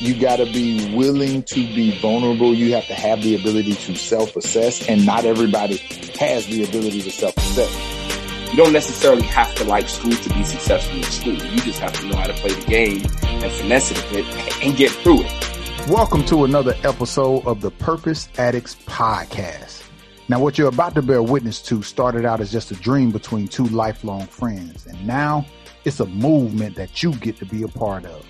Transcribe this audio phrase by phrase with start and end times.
[0.00, 2.52] You got to be willing to be vulnerable.
[2.52, 5.76] You have to have the ability to self-assess, and not everybody
[6.18, 8.50] has the ability to self-assess.
[8.50, 11.34] You don't necessarily have to like school to be successful in school.
[11.34, 14.26] You just have to know how to play the game and finesse it a bit
[14.64, 15.88] and get through it.
[15.88, 19.84] Welcome to another episode of the Purpose Addicts podcast.
[20.28, 23.46] Now, what you're about to bear witness to started out as just a dream between
[23.46, 25.46] two lifelong friends, and now
[25.86, 28.26] it's a movement that you get to be a part of.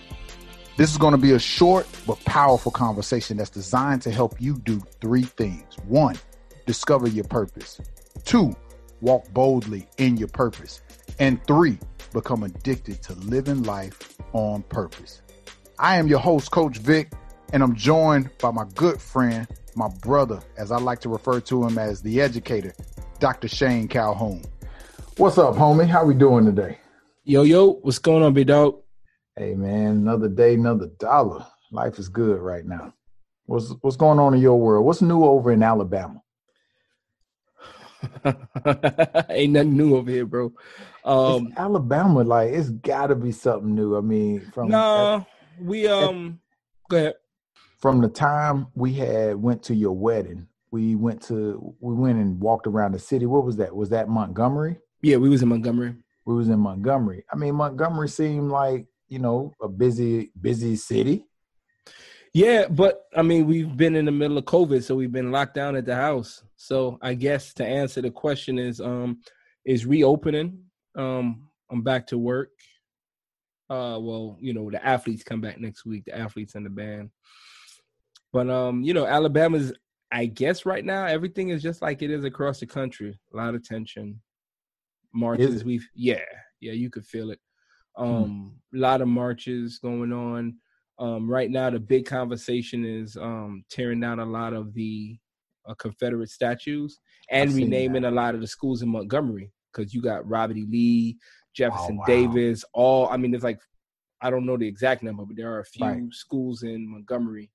[0.76, 4.58] This is going to be a short but powerful conversation that's designed to help you
[4.58, 5.64] do three things.
[5.86, 6.16] One,
[6.66, 7.80] discover your purpose.
[8.26, 8.54] Two,
[9.00, 10.82] walk boldly in your purpose.
[11.18, 11.78] And three,
[12.12, 15.22] become addicted to living life on purpose.
[15.78, 17.10] I am your host, Coach Vic,
[17.54, 21.64] and I'm joined by my good friend, my brother, as I like to refer to
[21.64, 22.74] him as the educator,
[23.18, 23.48] Dr.
[23.48, 24.42] Shane Calhoun.
[25.16, 25.88] What's up, homie?
[25.88, 26.80] How we doing today?
[27.28, 28.76] Yo, yo, what's going on, big dog?
[29.34, 31.44] Hey man, another day, another dollar.
[31.72, 32.94] Life is good right now.
[33.46, 34.86] What's what's going on in your world?
[34.86, 36.22] What's new over in Alabama?
[39.28, 40.52] Ain't nothing new over here, bro.
[41.04, 43.96] Um Alabama, like it's gotta be something new.
[43.96, 45.24] I mean, from No, nah,
[45.60, 46.38] we um
[46.84, 47.14] at, go ahead.
[47.80, 52.38] From the time we had went to your wedding, we went to we went and
[52.38, 53.26] walked around the city.
[53.26, 53.74] What was that?
[53.74, 54.78] Was that Montgomery?
[55.02, 55.96] Yeah, we was in Montgomery.
[56.26, 57.24] We was in Montgomery.
[57.32, 61.24] I mean, Montgomery seemed like you know a busy busy city.
[62.34, 65.54] Yeah but i mean we've been in the middle of covid so we've been locked
[65.54, 66.42] down at the house.
[66.56, 69.20] So i guess to answer the question is um
[69.64, 70.58] is reopening
[70.96, 72.50] um i'm back to work.
[73.70, 77.10] Uh well you know the athletes come back next week the athletes and the band.
[78.32, 79.72] But um you know alabama's
[80.12, 83.18] i guess right now everything is just like it is across the country.
[83.32, 84.20] A lot of tension
[85.16, 86.20] marches we've yeah
[86.60, 87.40] yeah you could feel it
[87.96, 88.04] Hmm.
[88.04, 90.56] Um, a lot of marches going on.
[90.98, 95.18] Um, right now, the big conversation is um, tearing down a lot of the
[95.68, 96.98] uh, Confederate statues
[97.30, 100.66] and renaming a lot of the schools in Montgomery because you got Robert E.
[100.68, 101.18] Lee,
[101.54, 102.04] Jefferson oh, wow.
[102.06, 103.08] Davis, all.
[103.08, 103.60] I mean, there's like
[104.22, 106.02] I don't know the exact number, but there are a few right.
[106.12, 107.50] schools in Montgomery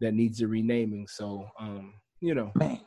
[0.00, 1.06] that needs a renaming.
[1.08, 2.80] So, um, you know, man,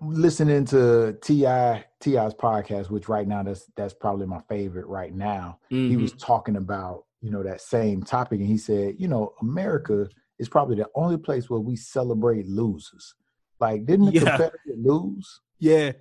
[0.00, 5.58] listening to Ti Ti's podcast, which right now that's that's probably my favorite right now.
[5.70, 5.90] Mm-hmm.
[5.90, 6.26] He was mm-hmm.
[6.26, 10.08] talking about you know that same topic, and he said, you know, America
[10.38, 13.14] is probably the only place where we celebrate losers.
[13.60, 14.20] Like, didn't the yeah.
[14.20, 15.40] Confederate lose?
[15.58, 15.92] Yeah.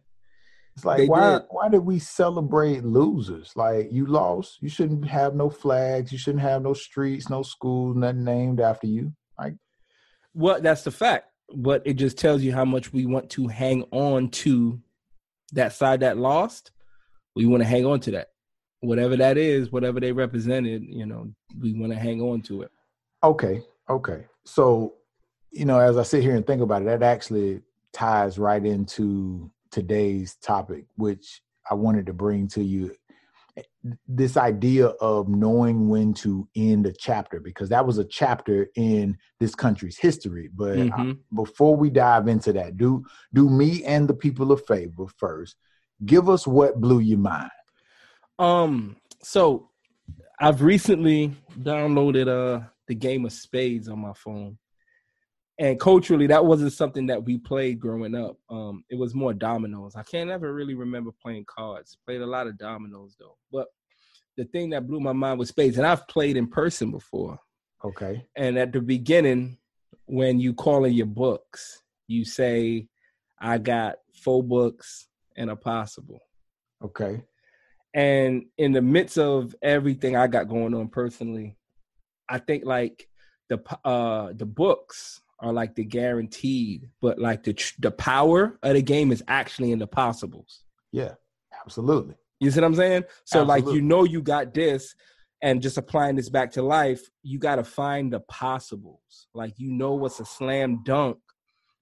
[0.75, 1.41] It's like they why did.
[1.49, 3.51] why did we celebrate losers?
[3.55, 7.95] Like you lost, you shouldn't have no flags, you shouldn't have no streets, no schools,
[7.95, 9.13] nothing named after you.
[9.39, 9.55] Like,
[10.35, 13.83] well, that's the fact but it just tells you how much we want to hang
[13.91, 14.81] on to
[15.53, 16.71] that side that lost.
[17.35, 18.31] We want to hang on to that.
[18.81, 22.71] Whatever that is, whatever they represented, you know, we want to hang on to it.
[23.23, 23.61] Okay.
[23.89, 24.25] Okay.
[24.45, 24.95] So,
[25.51, 27.61] you know, as I sit here and think about it, that actually
[27.93, 32.95] ties right into today's topic, which I wanted to bring to you
[34.07, 39.17] this idea of knowing when to end a chapter because that was a chapter in
[39.39, 40.49] this country's history.
[40.53, 41.11] But mm-hmm.
[41.11, 45.55] I, before we dive into that do do me and the people of favor first.
[46.05, 47.51] Give us what blew your mind.
[48.39, 49.69] Um so
[50.39, 54.57] i've recently downloaded uh the game of spades on my phone
[55.59, 58.37] and culturally that wasn't something that we played growing up.
[58.49, 59.95] Um it was more dominoes.
[59.95, 61.97] I can't ever really remember playing cards.
[62.05, 63.37] Played a lot of dominoes though.
[63.51, 63.67] But
[64.35, 67.39] the thing that blew my mind was spades and i've played in person before.
[67.83, 68.25] Okay.
[68.35, 69.57] And at the beginning
[70.05, 72.87] when you call in your books you say
[73.39, 76.19] i got four books and a possible.
[76.83, 77.23] Okay.
[77.93, 81.57] And in the midst of everything i got going on personally
[82.29, 83.07] i think like
[83.49, 88.81] the uh the books are like the guaranteed, but like the the power of the
[88.81, 90.63] game is actually in the possibles.
[90.91, 91.13] Yeah,
[91.63, 92.15] absolutely.
[92.39, 93.03] You see what I'm saying?
[93.25, 93.65] So absolutely.
[93.65, 94.95] like you know you got this,
[95.41, 99.27] and just applying this back to life, you got to find the possibles.
[99.33, 101.17] Like you know what's a slam dunk,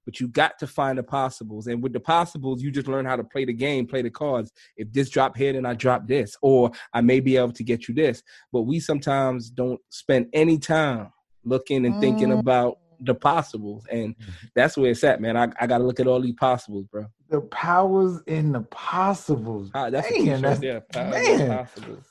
[0.05, 1.67] but you got to find the possibles.
[1.67, 4.51] And with the possibles, you just learn how to play the game, play the cards.
[4.77, 7.87] If this drop here, then I drop this, or I may be able to get
[7.87, 8.21] you this.
[8.51, 11.09] But we sometimes don't spend any time
[11.43, 12.39] looking and thinking mm.
[12.39, 14.31] about the possibles, and mm-hmm.
[14.55, 15.37] that's where it's at, man.
[15.37, 17.05] I, I got to look at all these possibles, bro.
[17.29, 19.71] The powers in the possibles.
[19.73, 21.57] Ah, that's man, that's, yeah, man.
[21.57, 22.05] possibles.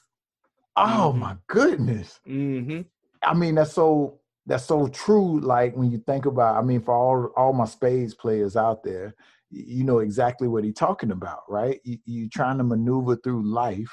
[0.77, 1.19] Oh mm-hmm.
[1.19, 2.21] my goodness.
[2.29, 2.83] Mm-hmm.
[3.23, 5.41] I mean, that's so that's so true.
[5.41, 9.15] Like when you think about, I mean, for all all my spades players out there,
[9.51, 11.81] you know exactly what he's talking about, right?
[11.85, 13.93] You, you're trying to maneuver through life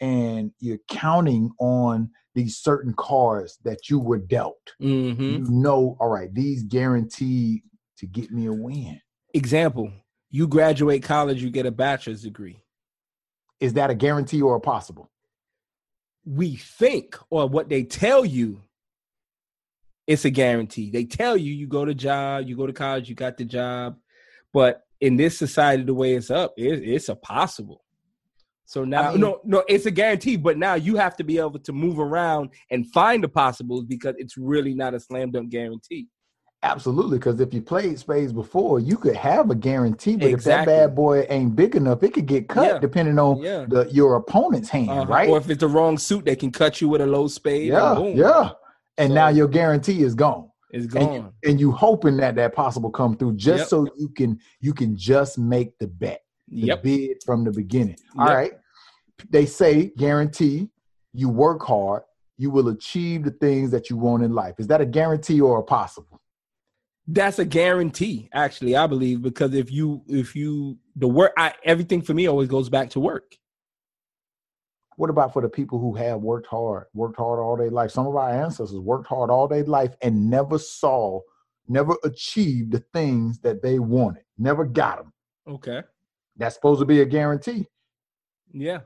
[0.00, 4.74] and you're counting on these certain cards that you were dealt.
[4.80, 7.62] hmm You know, all right, these guaranteed
[7.98, 9.00] to get me a win.
[9.32, 9.90] Example:
[10.30, 12.60] You graduate college, you get a bachelor's degree.
[13.60, 15.10] Is that a guarantee or a possible?
[16.24, 18.62] we think or what they tell you
[20.06, 23.14] it's a guarantee they tell you you go to job you go to college you
[23.14, 23.96] got the job
[24.52, 27.83] but in this society the way it's up it, it's a possible
[28.66, 31.58] so now mean- no no it's a guarantee but now you have to be able
[31.58, 36.06] to move around and find the possibles because it's really not a slam dunk guarantee
[36.62, 40.62] Absolutely, because if you played spades before, you could have a guarantee, but Exactly.
[40.62, 42.78] if that bad boy ain't big enough, it could get cut Yeah.
[42.78, 45.04] depending on yeah the your opponent's hand, Uh-huh.
[45.04, 45.28] right?
[45.28, 47.82] or if it's the wrong suit they can cut you with a low spade and
[47.82, 48.50] yeah, boom, yeah.
[48.96, 50.48] And now your guarantee is gone.
[50.70, 53.68] it's and gone you, and you hoping that that possible come through just Yep.
[53.68, 56.22] so you can you can just make the bet
[56.54, 58.36] yep bid from the beginning All Yep.
[58.36, 58.52] right.
[59.30, 60.70] they say guarantee
[61.12, 62.02] you work hard
[62.36, 65.58] you will achieve the things that you want in life is that a guarantee or
[65.58, 66.20] a possible
[67.06, 72.00] That's a guarantee, actually, I believe, because if you if you the work I everything
[72.02, 73.36] for me always goes back to work.
[74.96, 78.06] what about for the people who have worked hard worked hard all their life some
[78.06, 81.20] of our ancestors worked hard all their life and never saw
[81.68, 85.12] never achieved the things that they wanted never got them
[85.46, 85.82] Okay.
[86.36, 87.66] That's supposed to be a guarantee
[88.52, 88.80] Yeah.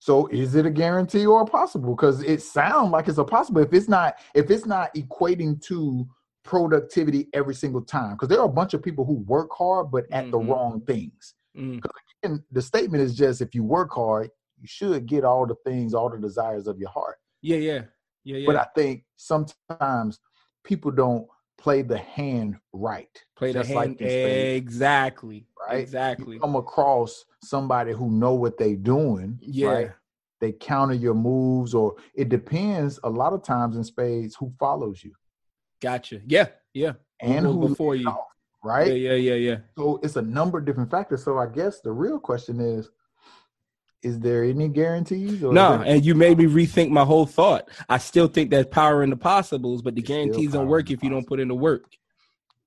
[0.00, 1.94] So is it a guarantee or a possible?
[1.96, 3.60] Because it sounds like it's a possible.
[3.62, 6.06] If it's not, if it's not equating to
[6.44, 10.04] productivity every single time, because there are a bunch of people who work hard but
[10.12, 10.48] at the Mhm.
[10.48, 11.34] wrong things.
[11.56, 11.80] Mm.
[12.22, 14.30] And the statement is just if you work hard,
[14.60, 17.16] you should get all the things, all the desires of your heart.
[17.42, 17.84] Yeah, yeah.
[18.24, 18.46] Yeah, yeah.
[18.46, 20.20] But I think sometimes
[20.64, 21.26] people don't
[21.58, 23.10] play the hand right.
[23.36, 25.46] Play the like hand in exactly.
[25.68, 25.80] right?
[25.80, 26.34] Exactly.
[26.34, 29.68] You come across somebody who know what they doing, Yeah.
[29.68, 29.90] right?
[30.40, 35.02] they counter your moves or it depends a lot of times in spades who follows
[35.02, 35.12] you
[35.82, 36.20] Gotcha.
[36.26, 36.92] Yeah, yeah.
[37.20, 38.08] and goes who before you.
[38.08, 38.28] off,
[38.62, 39.56] right Yeah, yeah, yeah, yeah.
[39.76, 42.88] so it's a number of different factors so i guess the real question is
[44.02, 47.68] is there any guarantees No, there- and you made me rethink my whole thought.
[47.88, 51.02] I still think there's power in the possibles, but the still guarantees don't work if
[51.02, 51.84] you don't put in the work.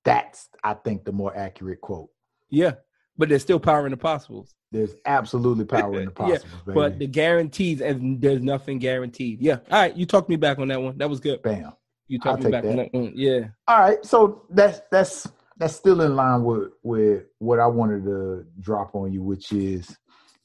[0.04, 2.10] that's i think the more accurate quote
[2.50, 2.72] Yeah.
[3.18, 4.54] But there's still power in the possibles.
[4.72, 6.74] there's absolutely power in the Yeah, possibles baby.
[6.74, 9.40] But the guarantees, and there's nothing guaranteed.
[9.42, 9.58] Yeah.
[9.70, 9.94] All right.
[9.94, 10.96] You talked me back on that one.
[10.96, 11.42] That was good.
[11.42, 11.72] bam
[12.08, 12.90] You talked me back on that.
[12.92, 13.12] that one.
[13.14, 13.48] Yeah.
[13.68, 15.28] all right so that's that's
[15.58, 19.96] that's still in line with with what i wanted to drop on you which is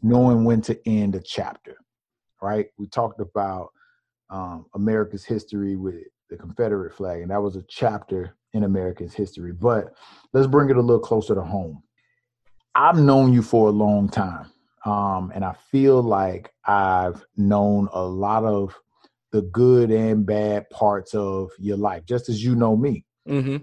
[0.02, 1.78] knowing when to end a chapter
[2.42, 3.70] right we talked about
[4.30, 5.96] um, america's history with
[6.30, 9.94] the confederate flag and that was a chapter in america's history but
[10.34, 11.82] let's bring it a little closer to home
[12.76, 14.52] i've known you for a long time
[14.86, 18.76] um, and i feel like i've known a lot of
[19.32, 23.58] the good and bad parts of your life just as you know me Mm-hmm.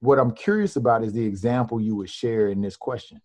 [0.00, 3.20] what I'm curious about is the example you would share in this question.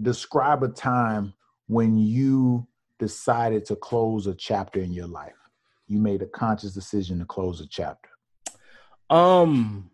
[0.00, 1.34] Describe a time
[1.66, 2.66] when you
[2.98, 5.34] decided to close a chapter in your life.
[5.86, 8.10] You made a conscious decision to close a chapter.
[9.10, 9.90] Um,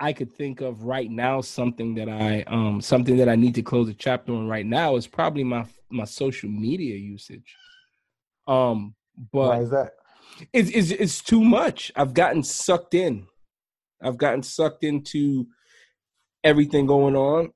[0.00, 3.62] I could think of right now something that I um something that I need to
[3.62, 7.54] close a chapter on right now is probably my my social media usage.
[8.48, 8.96] Um,
[9.32, 9.92] but Why is that?
[10.52, 11.92] it's it's it's too much.
[11.94, 13.28] I've gotten sucked in.
[14.02, 15.46] I've gotten sucked into
[16.42, 17.52] everything going on,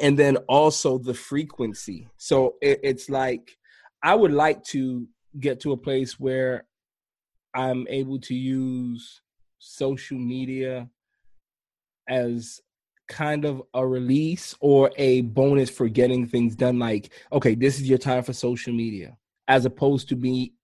[0.00, 2.08] and then also the frequency.
[2.16, 3.56] So it, it's like
[4.02, 5.06] I would like to
[5.38, 6.64] get to a place where
[7.54, 9.20] I'm able to use
[9.58, 10.88] social media
[12.08, 12.60] as
[13.08, 17.88] kind of a release or a bonus for getting things done like okay this is
[17.88, 19.16] your time for social media
[19.48, 20.54] as opposed to be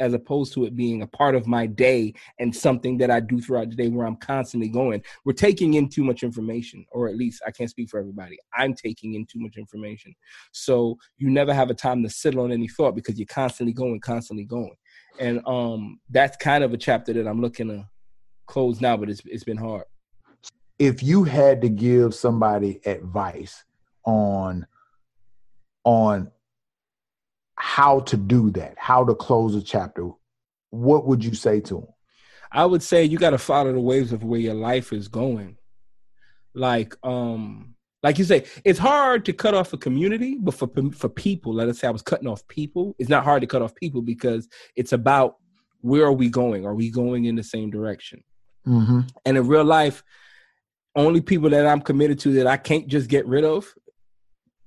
[0.00, 3.40] as opposed to it being a part of my day and something that I do
[3.40, 5.02] throughout the day where I'm constantly going.
[5.24, 8.38] We're taking in too much information, or at least I can't speak for everybody.
[8.56, 10.14] I'm taking in too much information.
[10.52, 14.00] So you never have a time to sit on any thought because you're constantly going,
[14.00, 14.74] constantly going.
[15.18, 17.88] And um that's kind of a chapter that I'm looking to
[18.46, 19.84] close now, but it's it's been hard.
[20.78, 23.64] If you had to give somebody advice
[24.04, 24.66] on
[25.84, 26.30] on
[27.56, 30.10] how to do that, how to close a chapter,
[30.70, 31.86] what would you say to them?
[32.50, 35.56] I would say you got to follow the waves of where your life is going.
[36.54, 41.08] Like, um, like you say, it's hard to cut off a community, but for for
[41.08, 42.94] people, let us say I was cutting off people.
[42.98, 44.46] It's not hard to cut off people because
[44.76, 45.36] it's about
[45.80, 46.64] where are we going?
[46.64, 48.22] Are we going in the same direction?
[48.66, 49.00] Mm-hmm.
[49.24, 50.04] And in real life,
[50.94, 53.74] only people that I'm committed to that I can't just get rid of,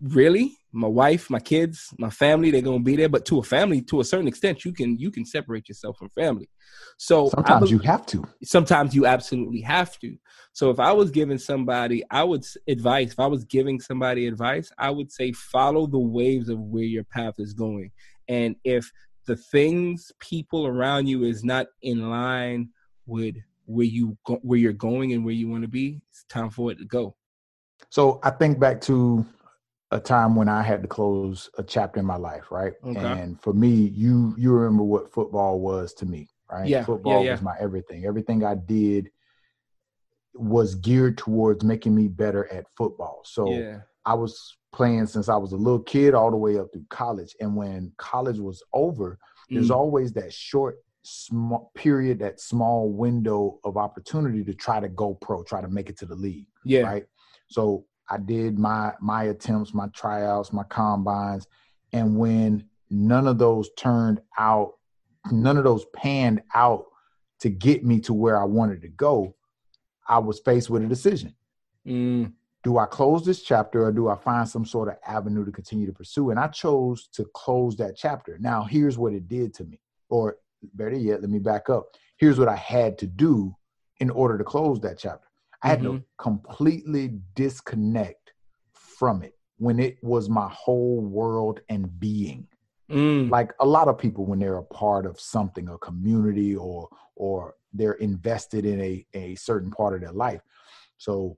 [0.01, 3.09] really, my wife, my kids, my family, they're gonna be there.
[3.09, 6.09] But to a family, to a certain extent, you can you can separate yourself from
[6.09, 6.49] family.
[6.97, 8.23] So sometimes you have to.
[8.43, 10.15] Sometimes you absolutely have to.
[10.53, 13.11] So if I was giving somebody, I would advice.
[13.11, 17.03] If I was giving somebody advice, I would say follow the waves of where your
[17.03, 17.91] path is going.
[18.27, 18.91] And if
[19.25, 22.69] the things, people around you is not in line
[23.05, 26.49] with where you go, where you're going and where you want to be, it's time
[26.49, 27.15] for it to go.
[27.89, 29.25] So I think back to
[29.91, 32.73] a time when I had to close a chapter in my life, right?
[32.83, 32.99] Okay.
[32.99, 36.67] And for me, you you remember what football was to me, right?
[36.67, 36.83] Yeah.
[36.83, 37.31] Football yeah, yeah.
[37.31, 38.05] was my everything.
[38.05, 39.09] Everything I did
[40.33, 43.21] was geared towards making me better at football.
[43.25, 43.79] So yeah.
[44.05, 47.35] I was playing since I was a little kid all the way up through college.
[47.39, 49.17] And when college was over,
[49.49, 49.75] there's mm.
[49.75, 55.43] always that short small period, that small window of opportunity to try to go pro,
[55.43, 56.47] try to make it to the league.
[56.63, 56.81] Yeah.
[56.81, 57.05] Right.
[57.47, 61.47] So I did my my attempts, my tryouts, my combines,
[61.93, 64.73] and when none of those turned out,
[65.31, 66.85] none of those panned out
[67.39, 69.35] to get me to where I wanted to go,
[70.07, 71.35] I was faced with a decision.
[71.85, 72.33] Mm.
[72.63, 75.85] Do I close this chapter or do I find some sort of avenue to continue
[75.85, 76.31] to pursue?
[76.31, 78.37] And I chose to close that chapter.
[78.39, 80.37] Now, here's what it did to me, or
[80.73, 81.85] better yet, let me back up.
[82.17, 83.55] Here's what I had to do
[83.99, 85.26] in order to close that chapter.
[85.63, 85.97] I had mm-hmm.
[85.97, 88.33] to completely disconnect
[88.73, 92.47] from it when it was my whole world and being.
[92.89, 93.29] Mm.
[93.29, 97.55] Like a lot of people, when they're a part of something, a community, or or
[97.73, 100.41] they're invested in a, a certain part of their life.
[100.97, 101.37] So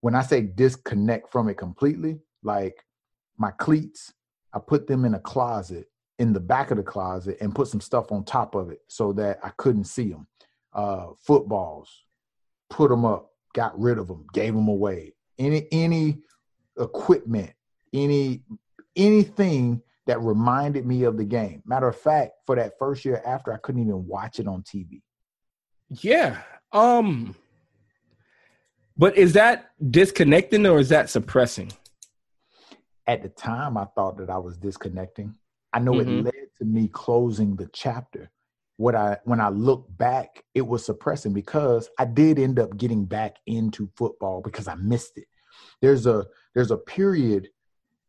[0.00, 2.76] when I say disconnect from it completely, like
[3.38, 4.12] my cleats,
[4.52, 5.86] I put them in a closet
[6.18, 9.12] in the back of the closet and put some stuff on top of it so
[9.14, 10.26] that I couldn't see them.
[10.72, 11.90] Uh, footballs,
[12.70, 15.14] put them up, got rid of them, gave them away.
[15.38, 16.18] Any any
[16.78, 17.52] equipment,
[17.92, 18.42] any
[18.96, 21.62] anything that reminded me of the game.
[21.66, 25.02] Matter of fact, for that first year after, I couldn't even watch it on TV.
[25.88, 26.38] Yeah.
[26.72, 27.34] Um
[28.96, 31.72] but is that disconnecting or is that suppressing?
[33.06, 35.34] At the time I thought that I was disconnecting.
[35.72, 36.18] I know mm-hmm.
[36.18, 38.30] it led to me closing the chapter
[38.80, 43.04] what I when I look back, it was suppressing because I did end up getting
[43.04, 45.26] back into football because I missed it.
[45.82, 47.50] There's a there's a period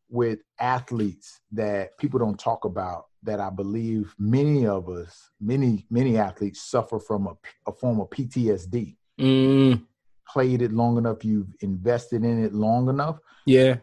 [0.10, 6.18] with athletes that people don't talk about that I believe many of us, many many
[6.18, 7.34] athletes suffer from a,
[7.68, 8.96] a form of PTSD.
[9.20, 9.86] Mm.
[10.26, 13.20] Played it long enough, you've invested in it long enough.
[13.46, 13.76] Yeah.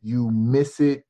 [0.00, 1.04] You miss it,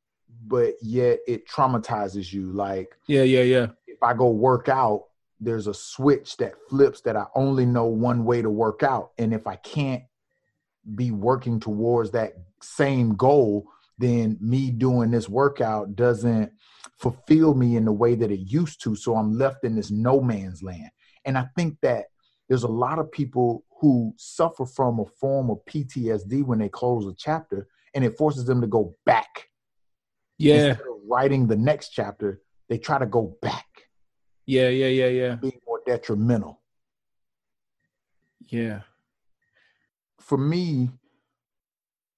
[0.47, 2.53] but yet it traumatizes you.
[2.53, 3.67] Like yeah, yeah, yeah
[4.03, 5.05] I go work out,
[5.41, 9.11] there's a switch that flips that I only know one way to work out.
[9.19, 10.05] And if I can't
[10.95, 13.67] be working towards that same goal,
[13.99, 16.53] then me doing this workout doesn't
[16.99, 18.95] fulfill me in the way that it used to.
[18.95, 20.91] So I'm left in this no man's land.
[21.25, 22.07] And I think that
[22.49, 27.07] there's a lot of people who suffer from a form of PTSD when they close
[27.07, 29.49] a chapter and it forces them to go back.
[30.39, 30.71] Yeah.
[30.71, 33.67] Instead of writing the next chapter, they try to go back.
[34.53, 35.35] Yeah, yeah, yeah, yeah.
[35.37, 36.61] Being more detrimental.
[38.49, 38.81] Yeah.
[40.21, 40.91] For me,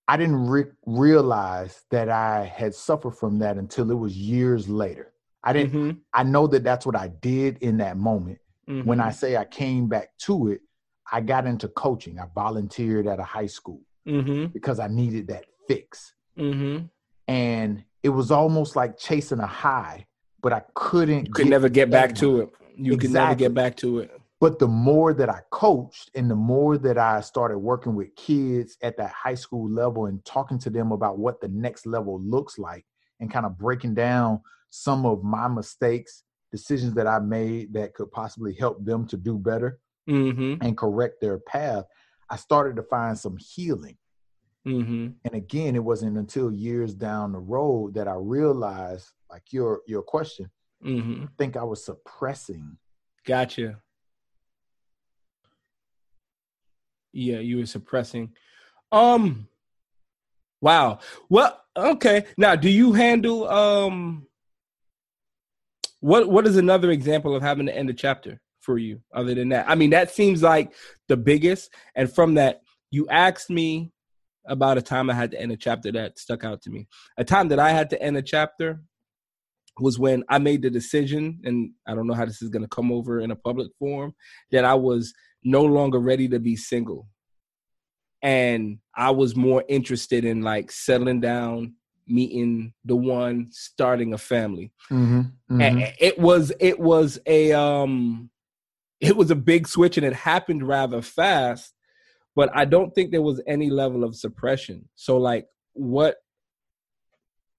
[0.09, 5.13] I didn't re- realize that I had suffered from that until it was years later.
[5.45, 5.73] I didn't.
[5.75, 5.99] Mm-hmm.
[6.13, 8.41] I know that that's what I did in that moment.
[8.69, 8.89] Mm-hmm.
[8.89, 9.15] When I mm-hmm.
[9.17, 10.61] say I came back to it,
[11.13, 12.19] I got into coaching.
[12.19, 14.47] I volunteered at a high school mm-hmm.
[14.47, 16.15] because I needed that fix.
[16.37, 16.87] Mm-hmm.
[17.29, 20.07] And it was almost like chasing a high
[20.45, 21.27] but I couldn't.
[21.27, 22.51] You could never get back to it.
[22.77, 22.99] You exactly.
[22.99, 24.11] could never get back to it.
[24.41, 28.77] But the more that I coached and the more that I started working with kids
[28.83, 32.59] at that high school level and talking to them about what the next level looks
[32.59, 32.85] like
[33.21, 38.13] and kind of breaking down some of my mistakes, decisions that I made that could
[38.13, 40.63] possibly help them to do better mm-hmm.
[40.63, 41.87] and correct their path,
[42.29, 43.97] I started to find some healing.
[44.69, 45.09] Mm-hmm.
[45.25, 50.03] And again, it wasn't until years down the road that I realized, like your your
[50.03, 50.51] question,
[50.85, 51.25] mm-hmm.
[51.25, 52.77] I think I was suppressing.
[53.27, 53.81] Gotcha.
[57.13, 58.33] Yeah, you were suppressing.
[58.91, 59.49] Um.
[60.61, 61.01] Wow.
[61.29, 62.25] Well, okay.
[62.37, 64.27] Now, do you handle um?
[66.01, 69.01] What What is another example of having to end a chapter for you?
[69.15, 70.73] Other than that, I mean, that seems like
[71.09, 71.71] the biggest.
[71.95, 73.93] And from that, you asked me
[74.47, 76.89] about a time I had to end a chapter that stuck out to me.
[77.17, 78.81] A time that I had to end a chapter
[79.81, 82.69] was when I made the decision, and I don't know how this is going to
[82.69, 84.15] come over in a public forum,
[84.53, 85.13] that I was
[85.43, 87.09] no longer ready to be single.
[88.23, 91.75] And I was more interested in like settling down,
[92.07, 94.73] meeting the one starting a family.
[94.91, 95.21] Mm-hmm.
[95.61, 95.93] Mm-hmm.
[95.99, 98.31] it was it was a um
[99.01, 101.75] it was a big switch and it happened rather fast,
[102.35, 104.89] but I don't think there was any level of suppression.
[104.95, 106.17] So like what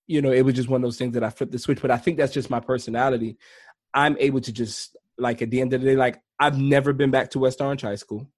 [0.07, 1.91] you know, it was just one of those things that I flipped the switch, but
[1.91, 3.38] I think that's just my personality.
[3.93, 7.12] I'm able to just like at the end of the day, like I've never been
[7.12, 8.29] back to West Orange High School.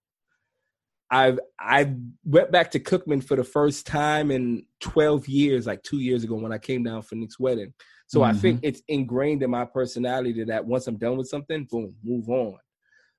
[1.09, 1.93] I've I
[2.25, 6.35] went back to Cookman for the first time in 12 years, like two years ago
[6.35, 7.73] when I came down for Nick's wedding.
[8.07, 8.67] So I think mm-hmm.
[8.67, 12.57] it's ingrained in my personality that once I'm done with something, boom, move on.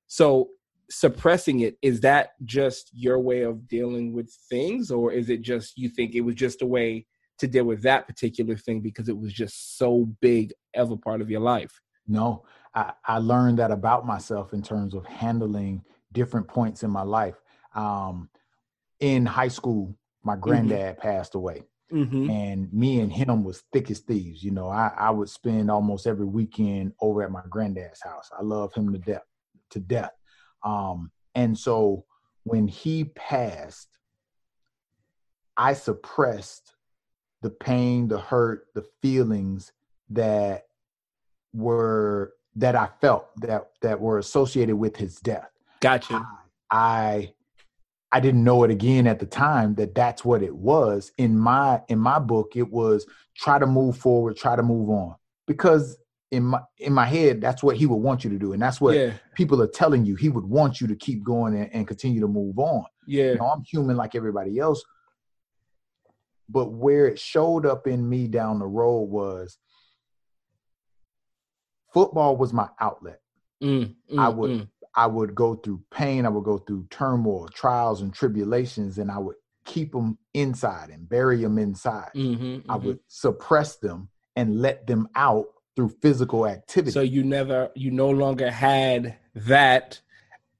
[0.07, 0.49] So
[0.91, 5.77] suppressing it is that just your way of dealing with things, or is it just
[5.77, 7.07] you think it was just a way
[7.39, 11.21] to deal with that particular thing because it was just so big of a part
[11.21, 11.81] of your life?
[12.07, 17.03] No, I, I learned that about myself in terms of handling different points in my
[17.03, 17.37] life.
[17.75, 18.31] Um,
[19.01, 22.29] in high school, my granddad passed away, Mm-hmm.
[22.29, 24.43] and me and him was thick as thieves.
[24.45, 28.29] You know, I, I would spend almost every weekend over at my granddad's house.
[28.39, 29.23] I love him to death,
[29.71, 30.13] to death.
[30.63, 32.05] Um, and so
[32.45, 33.89] when he passed,
[35.57, 36.75] I suppressed
[37.43, 39.73] the pain, the hurt, the feelings
[40.11, 40.65] that
[41.53, 45.51] were that I felt that that were associated with his death.
[45.81, 46.27] Gotcha.
[46.71, 47.33] I
[48.11, 51.13] I didn't know it again at the time that that's what it was.
[51.19, 55.15] In my in my book, it was try to move forward, try to move on,
[55.47, 55.99] because
[56.31, 58.81] in my in my head, that's what he would want you to do, and that's
[58.81, 60.15] what yeah, people are telling you.
[60.15, 62.85] He would want you to keep going and, and continue to move on.
[63.07, 64.83] yeah, You know, I'm human like everybody else.
[66.49, 69.59] But where it showed up in me down the road was
[71.93, 73.21] football was my outlet.
[73.63, 74.69] Mm, mm, I would mm.
[74.95, 79.19] I would go through pain, I would go through turmoil, trials and tribulations, and I
[79.19, 82.11] would keep them inside and bury them inside.
[82.15, 82.83] Mhm, I mhm.
[82.83, 86.91] would suppress them and let them out through physical activity.
[86.91, 90.01] So you never, you no longer had that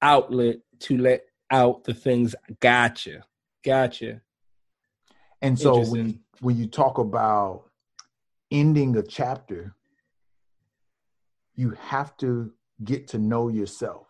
[0.03, 2.35] outlet to let out the things.
[2.61, 3.25] Gotcha,
[3.65, 4.21] gotcha.
[5.43, 7.65] And so when, when you talk about
[8.51, 9.75] ending a chapter,
[11.55, 12.53] you have to
[12.85, 14.05] get to know yourself.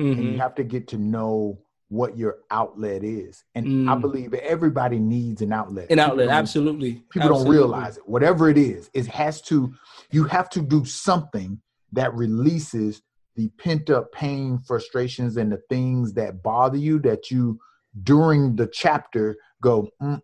[0.00, 0.38] and you Mhm.
[0.38, 3.42] have to get to know what your outlet is.
[3.56, 4.00] And I Mm.
[4.00, 5.90] believe everybody needs an outlet.
[5.90, 7.02] An outlet, don't- absolutely.
[7.10, 8.08] People don't realize it.
[8.08, 9.72] Whatever it is, it has to.
[10.12, 13.02] You have to do something that releases
[13.34, 17.00] the pent up pain, frustrations, and the things that bother you.
[17.00, 17.58] That you
[18.04, 19.88] during the chapter go.
[20.00, 20.22] Mm,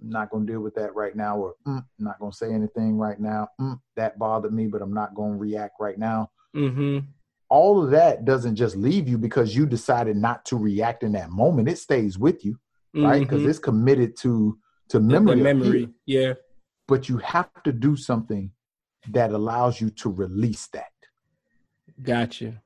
[0.00, 2.36] I'm not going to deal with that right now, or mm, I'm not going to
[2.36, 3.48] say anything right now.
[3.60, 7.04] Mm, that bothered me, but I'm not going to react right now Mhm.
[7.50, 11.30] all of that doesn't just leave you because you decided not to react in that
[11.30, 11.68] moment.
[11.68, 12.58] It stays with you,
[12.94, 13.20] right?
[13.20, 14.58] Because it's committed to
[14.88, 15.36] to The- the memory.
[15.42, 15.94] memory.
[16.06, 16.34] Yeah.
[16.86, 18.50] But you have to do something
[19.10, 20.92] that allows you to release that.
[22.02, 22.62] Gotcha.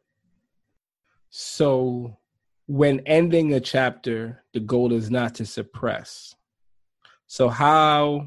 [1.30, 2.18] So,
[2.66, 6.34] when ending a chapter, the goal is not to suppress.
[7.32, 8.26] So, how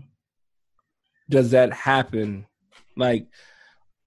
[1.29, 2.47] does that happen?
[2.97, 3.27] Like,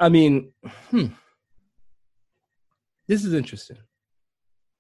[0.00, 0.52] I mean,
[0.90, 1.06] hmm,
[3.06, 3.76] this is interesting,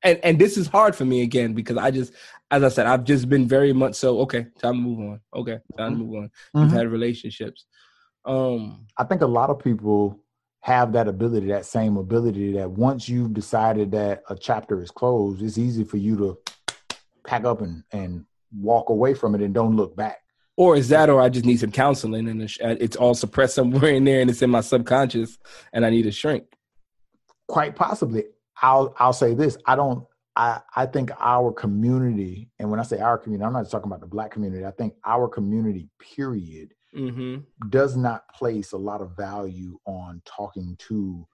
[0.02, 2.12] and and this is hard for me again because I just,
[2.50, 4.18] as I said, I've just been very much so.
[4.22, 5.20] Okay, time to move on.
[5.36, 6.30] Okay, time to move on.
[6.52, 6.76] You've Mhm.
[6.76, 7.66] had relationships.
[8.24, 10.18] Um, I think a lot of people
[10.62, 15.42] have that ability, that same ability that once you've decided that a chapter is closed,
[15.42, 16.38] it's easy for you to
[17.22, 18.24] pack up and, and
[18.56, 20.18] walk away from it and don't look back.
[20.56, 23.90] Or is that, or I just need some counseling and it's- it's all suppressed somewhere
[23.92, 25.38] in there and it's in my subconscious
[25.72, 26.44] and I need to shrink.
[27.46, 28.24] quite possibly
[28.60, 30.04] i'll i'll say this i don't
[30.36, 33.86] i i think our community and when i say our community i'm not just talking
[33.86, 37.68] about the black community i think our community period Mm-hmm.
[37.68, 41.26] does not place a lot of value on talking to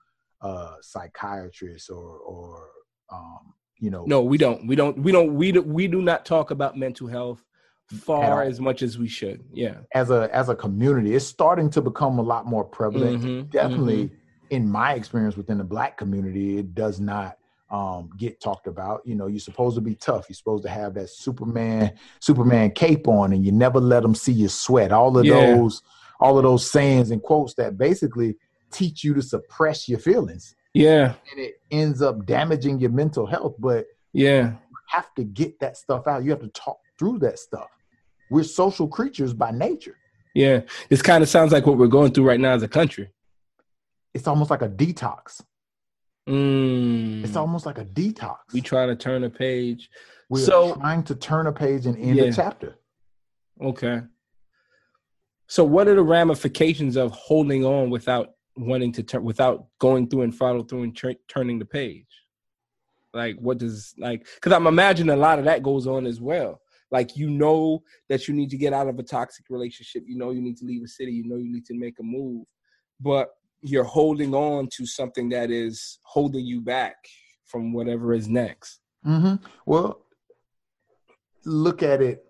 [0.42, 2.68] uh psychiatrists or or
[3.12, 4.67] um you know No, we don't.
[4.67, 4.99] We don't.
[4.99, 5.35] We don't.
[5.35, 7.43] We do, we do not talk about mental health
[7.87, 9.45] far as much as we should.
[9.53, 9.77] Yeah.
[9.95, 14.11] as a as a community it's starting to become a lot more prevalent Mhm, definitely
[14.51, 17.37] in my experience within the black community it does not
[17.71, 20.95] um, get talked about you know you're supposed to be tough you're supposed to have
[20.95, 25.25] that superman superman cape on and you never let them see you sweat all of
[25.27, 25.35] Yeah.
[25.35, 25.83] those
[26.21, 28.37] all of those sayings and quotes that basically
[28.71, 31.15] teach you to suppress your feelings Yeah.
[31.31, 34.51] and it ends up damaging your mental health but Yeah.
[34.51, 34.59] you
[34.91, 37.69] have to get that stuff out you have to talk through that stuff
[38.31, 39.97] we're social creatures by nature
[40.35, 40.63] Yeah.
[40.91, 43.09] This kind of sounds like what we're going through right now as a country.
[44.15, 45.41] it's almost like a detox
[46.29, 47.23] Mm.
[47.25, 49.91] it's almost like a detox we try to turn a page.
[50.31, 52.25] We're So- trying to turn a page and end Yeah.
[52.25, 52.77] a chapter.
[53.61, 54.01] Okay.
[55.47, 60.23] So, what are the ramifications of holding on without wanting to turn, without going through
[60.23, 62.07] and follow through and tur- turning the page?
[63.12, 64.27] Like, what does like?
[64.35, 66.61] Because I'm imagining a lot of that goes on as well.
[66.90, 70.05] Like, you know that you need to get out of a toxic relationship.
[70.07, 71.12] You know you need to leave a city.
[71.12, 72.45] You know you need to make a move,
[73.01, 73.31] but
[73.62, 76.97] you're holding on to something that is holding you back
[77.47, 78.81] from whatever is next.
[79.07, 79.37] Mm-hmm.
[79.64, 80.05] Well,
[81.45, 82.25] look at it.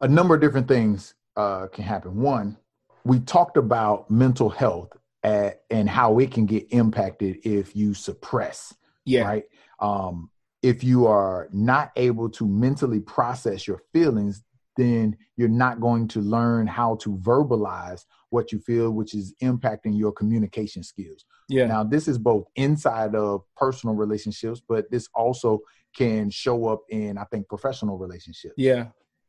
[0.00, 2.20] A number of different things uh, can happen.
[2.20, 2.56] One,
[3.04, 4.90] we talked about mental health
[5.22, 8.74] at, and how it can get impacted if you suppress.
[9.04, 9.22] Yeah.
[9.22, 9.44] Right.
[9.80, 10.30] Um,
[10.62, 14.42] if you are not able to mentally process your feelings,
[14.76, 19.98] then you're not going to learn how to verbalize what you feel, which is impacting
[19.98, 21.24] your communication skills.
[21.48, 21.66] Yeah.
[21.66, 25.60] Now, this is both inside of personal relationships, but this also
[25.96, 28.54] can show up in, I think, professional relationships.
[28.56, 28.88] Yeah.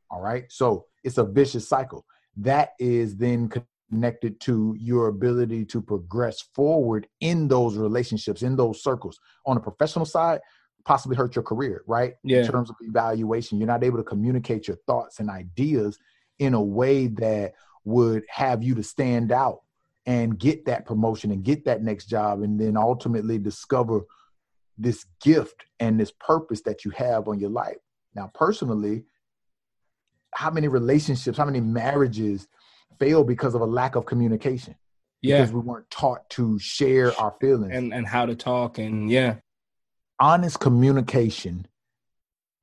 [0.09, 0.45] All right.
[0.49, 2.05] So it's a vicious cycle.
[2.37, 3.49] That is then
[3.91, 9.19] connected to your ability to progress forward in those relationships, in those circles.
[9.45, 10.39] On the professional side,
[10.85, 12.13] possibly hurt your career, right?
[12.23, 12.39] Yeah.
[12.39, 15.99] In terms of evaluation, you're not able to communicate your thoughts and ideas
[16.39, 19.61] in a way that would have you to stand out
[20.05, 24.01] and get that promotion and get that next job and then ultimately discover
[24.77, 27.77] this gift and this purpose that you have on your life.
[28.15, 29.03] Now, personally,
[30.33, 32.47] how many relationships, how many marriages
[33.01, 34.75] fail because of a lack of communication?
[35.21, 35.41] Yeah.
[35.41, 37.73] Because we weren't taught to share our feelings.
[37.75, 39.35] And and how to talk and yeah.
[40.19, 41.67] honest communication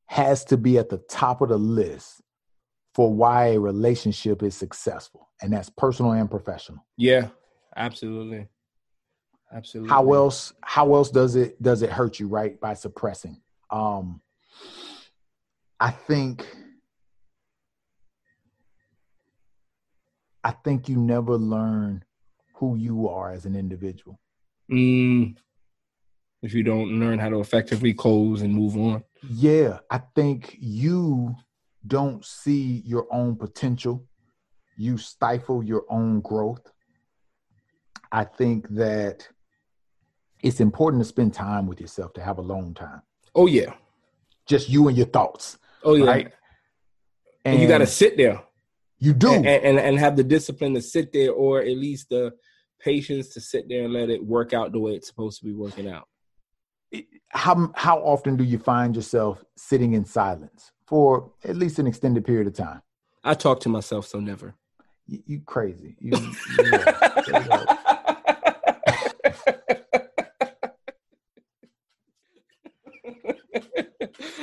[0.06, 2.22] has to be at the top of the list
[2.94, 6.84] for why a relationship is successful, and that's personal and professional.
[6.96, 7.28] Yeah.
[7.76, 8.48] Absolutely.
[9.52, 9.88] Absolutely.
[9.88, 10.52] How else?
[10.62, 12.26] How else does it does it hurt you?
[12.26, 13.40] Right by suppressing.
[13.70, 14.20] Um,
[15.80, 16.44] I think.
[20.44, 22.04] I think you never learn
[22.54, 24.18] who you are as an individual.
[24.70, 25.36] Mm,
[26.42, 29.02] if you don't learn how to effectively close and move on.
[29.28, 31.34] Yeah, I think you
[31.86, 34.06] don't see your own potential.
[34.76, 36.70] You stifle your own growth.
[38.12, 39.28] I think that
[40.42, 43.02] it's important to spend time with yourself to have alone time.
[43.34, 43.74] Oh yeah.
[44.46, 45.58] Just you and your thoughts.
[45.82, 46.06] Oh yeah.
[46.06, 46.32] Right.
[47.44, 48.42] And, you got to sit there
[49.00, 49.32] You do.
[49.32, 52.32] and, and and have the discipline to sit there, or at least the
[52.80, 55.52] patience to sit there and let it work out the way it's supposed to be
[55.52, 56.08] working out.
[57.30, 62.24] how how often do you find yourself sitting in silence for at least an extended
[62.24, 62.82] period of time?
[63.24, 64.54] I talk to myself, so never.
[65.06, 65.96] You, you crazy.
[66.00, 67.74] You, yeah.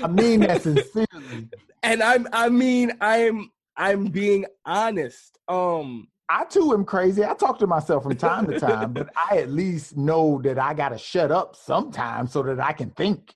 [0.03, 1.49] I mean that sincerely.
[1.81, 5.37] and I'm I mean I'm I'm being honest.
[5.47, 7.23] Um I too am crazy.
[7.23, 10.73] I talk to myself from time to time, but I at least know that I
[10.73, 13.31] got to shut up sometimes so that I can think.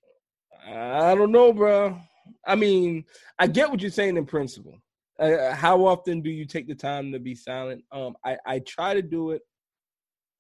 [0.68, 2.00] I don't know, bro.
[2.46, 3.06] I mean,
[3.38, 4.76] I get what you're saying in principle.
[5.20, 7.84] Uh, how often do you take the time to be silent?
[7.92, 9.42] Um, I, I try to do it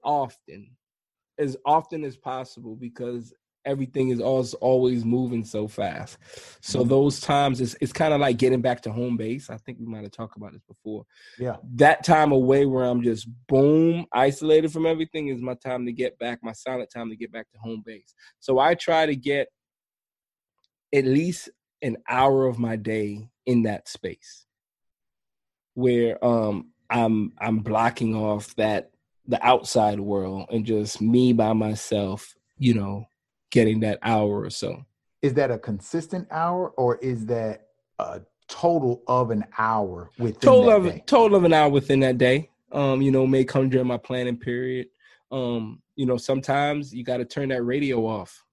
[0.03, 0.71] often,
[1.37, 3.33] as often as possible, because
[3.65, 6.17] everything is always always moving so fast.
[6.61, 9.49] So those times, it's it's kind of like getting back to home base.
[9.49, 11.05] I think we might have talked about this before.
[11.37, 11.57] Yeah.
[11.75, 16.17] That time away where I'm just boom isolated from everything is my time to get
[16.19, 18.13] back, my silent time to get back to home base.
[18.39, 19.47] So I try to get
[20.93, 21.49] at least
[21.81, 24.45] an hour of my day in that space
[25.75, 28.91] where um I'm I'm blocking off that
[29.27, 33.05] the outside world and just me by myself, you know,
[33.51, 34.85] getting that hour or so.
[35.21, 37.67] Is that a consistent hour or is that
[37.99, 41.03] a total of an hour within Total that of day?
[41.05, 42.49] total of an hour within that day.
[42.71, 44.87] Um, you know, may come during my planning period.
[45.31, 48.43] Um, you know, sometimes you got to turn that radio off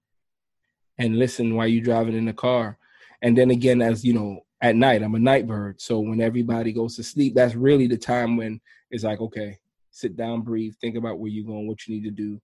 [0.97, 2.77] and listen while you're driving in the car.
[3.21, 5.79] And then again, as you know, at night, I'm a night bird.
[5.79, 9.59] So when everybody goes to sleep, that's really the time when it's like, okay,
[9.91, 12.41] sit down, breathe, think about where you're going, what you need to do,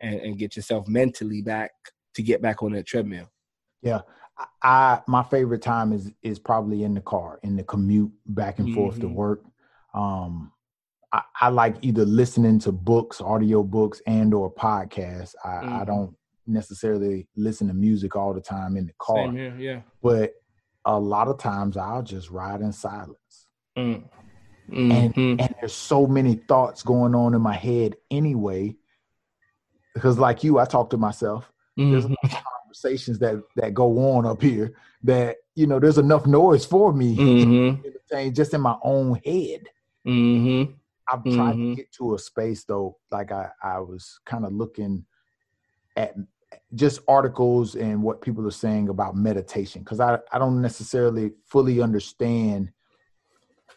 [0.00, 1.70] and, and get yourself mentally back
[2.14, 3.30] to get back on that treadmill.
[3.82, 4.00] Yeah.
[4.38, 8.58] I, I my favorite time is is probably in the car, in the commute back
[8.58, 9.14] and forth to Mhm.
[9.14, 9.42] work.
[9.94, 10.52] Um
[11.12, 15.34] I, I like either listening to books, audio books, and or podcasts.
[15.44, 15.86] I, I Mhm.
[15.86, 16.16] don't
[16.48, 19.82] necessarily listen to music all the time in the car, here, yeah.
[20.02, 20.32] but
[20.84, 23.46] a lot of times I'll just ride in silence.
[23.76, 24.04] Mm.
[24.68, 25.40] and Mhm.
[25.40, 28.74] and there's so many thoughts going on in my head anyway
[29.96, 32.14] because like you i talk to myself there's Mhm.
[32.22, 36.92] enough conversations that that go on up here that you know there's enough noise for
[36.92, 38.34] me Mhm.
[38.34, 39.62] just in my own head
[40.06, 40.72] Mm-hmm.
[41.12, 45.04] I've tried to get to a space though, like I, I was kind of looking
[45.96, 46.14] at
[46.74, 51.80] just articles and what people are saying about meditation because I, I don't necessarily fully
[51.80, 52.70] understand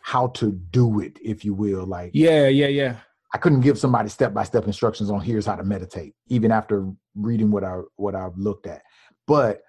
[0.01, 1.86] how to do it, if you will.
[1.86, 2.95] Like Yeah, yeah, yeah.
[3.33, 6.91] I couldn't give somebody step by step instructions on here's how to meditate, even after
[7.15, 8.81] reading what I what I've looked at.
[9.27, 9.61] But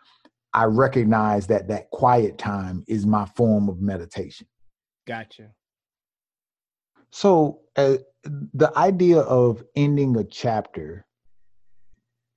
[0.55, 4.47] I recognize that that quiet time is my form of meditation.
[5.07, 5.51] Gotcha.
[7.11, 11.07] So uh, the idea of ending a chapter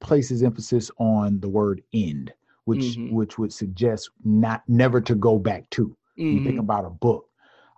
[0.01, 2.33] places emphasis on the word end,
[2.65, 3.12] which Mhm.
[3.13, 5.95] which would suggest not never to go back to.
[6.17, 6.59] You think Mhm.
[6.59, 7.25] about a book.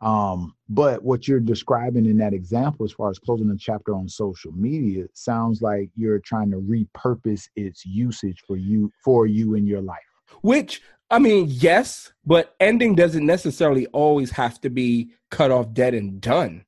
[0.06, 4.08] Um, but what you're describing in that example, as far as closing the chapter on
[4.08, 9.66] social media, sounds like you're trying to repurpose its usage for you for you in
[9.66, 9.98] your life.
[10.42, 15.96] Which I mean, yes, but ending doesn't necessarily always have to be cut off dead
[15.96, 16.66] and done.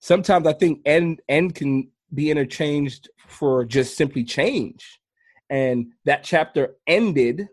[0.00, 5.00] Sometimes I think end end can be interchanged for just simply change.
[5.48, 7.48] And that chapter ended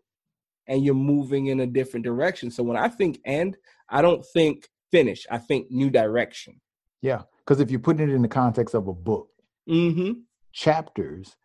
[0.65, 2.49] and you're moving in a different direction.
[2.49, 3.57] So when I think end,
[3.89, 5.25] I don't think finish.
[5.29, 6.59] I think new direction.
[7.01, 9.29] Yeah, because if you put it in the context of a book,
[9.69, 10.21] Mm-hmm.
[10.53, 11.35] chapters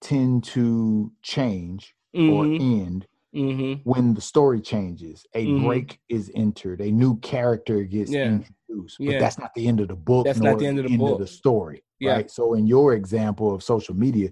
[0.00, 2.62] tend to change or Mm-hmm.
[2.62, 3.88] end Mm-hmm.
[3.88, 5.64] when the story changes, a Mhm.
[5.64, 8.26] break is entered, a new character gets Yeah.
[8.26, 8.98] introduced.
[8.98, 9.18] But Yeah.
[9.18, 10.26] that's not the end of the book.
[10.26, 11.28] That's not the end of the book.
[11.28, 11.82] story.
[11.98, 12.12] Yeah.
[12.16, 12.30] Right.
[12.30, 14.30] So in your example of social media,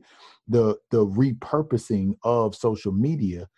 [0.48, 3.48] the the repurposing of social media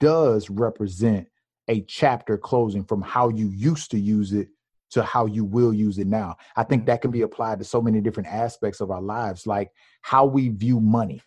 [0.00, 1.28] does represent
[1.68, 4.48] a chapter closing from how you used to use it
[4.90, 6.36] to how you will use it now.
[6.56, 9.70] I think that can be applied to so many different aspects of our lives, like
[10.02, 11.20] how we view money.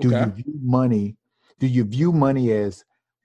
[0.00, 1.16] Do you view money
[1.58, 2.84] do you view money as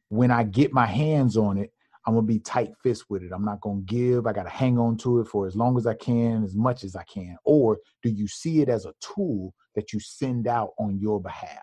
[0.10, 1.72] when i get my hands on it
[2.06, 3.32] i'm gonna be tight fist with it.
[3.34, 4.28] I'm not gonna give.
[4.28, 6.98] I gotta hang on to it for as long as i can as much as
[6.98, 7.38] i can.
[7.46, 11.62] Or do you see it as a tool that you send out on your behalf?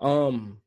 [0.00, 0.62] Um,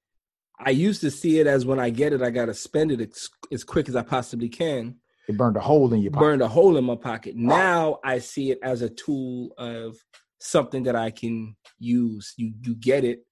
[0.60, 3.30] I used to see it as when I get it, I gotta spend it as,
[3.52, 4.96] as quick as I possibly can.
[5.28, 7.36] it burned a hole in your pocket Burned a hole in my pocket.
[7.36, 9.98] Now I see it as a tool of
[10.39, 12.34] something that I can use.
[12.38, 13.26] You you get it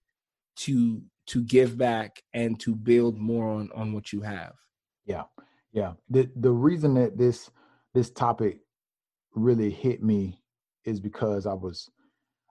[0.57, 4.53] to to give back and to build more on on what you have.
[5.05, 5.23] Yeah,
[5.71, 5.93] yeah.
[6.09, 7.49] The the reason that this
[7.93, 8.59] this topic
[9.35, 10.41] really hit me
[10.85, 11.89] is because I was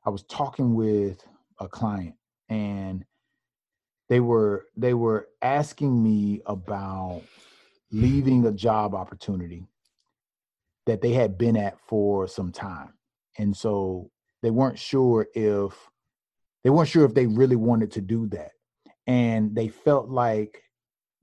[0.04, 1.22] I was talking with
[1.60, 2.14] a client
[2.48, 3.04] and
[4.08, 7.22] they were they were asking me about
[7.90, 9.66] leaving a job opportunity
[10.86, 12.92] that they had been at for some time.
[13.38, 14.10] And so
[14.42, 15.72] they weren't sure if
[16.64, 18.52] they weren't sure if they really wanted to do that.
[19.06, 20.62] And they felt like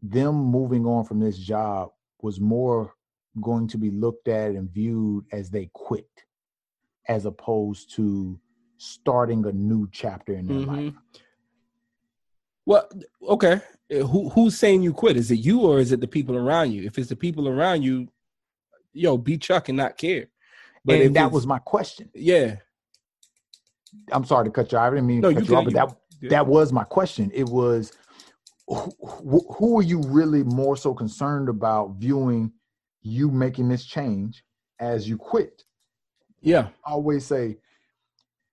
[0.02, 1.90] them moving on from this job
[2.22, 2.94] was more
[3.42, 6.10] going to be looked at and viewed as they quit
[7.08, 8.40] as opposed to
[8.78, 10.78] starting a new chapter in their life.
[10.78, 10.98] Mm-hmm.
[12.70, 12.88] Well,
[13.28, 13.62] okay.
[13.92, 15.18] Uh, Who who's saying you quit?
[15.18, 16.84] Is it you or is it the people around you?
[16.86, 18.08] If it's the people around you,
[18.94, 20.28] yo, be Chuck and not care.
[20.86, 22.12] But and that was my question.
[22.14, 22.58] yeah.
[24.12, 24.78] I'm sorry to cut you.
[24.78, 24.84] off.
[24.84, 26.30] I didn't mean No, to you cut you off, but that yeah.
[26.30, 27.32] that was my question.
[27.34, 27.92] It was
[28.68, 32.52] who, who who are you really more so concerned about viewing
[33.02, 34.44] you making this change
[34.80, 35.64] as you quit?
[36.40, 36.68] Yeah.
[36.86, 37.58] I always say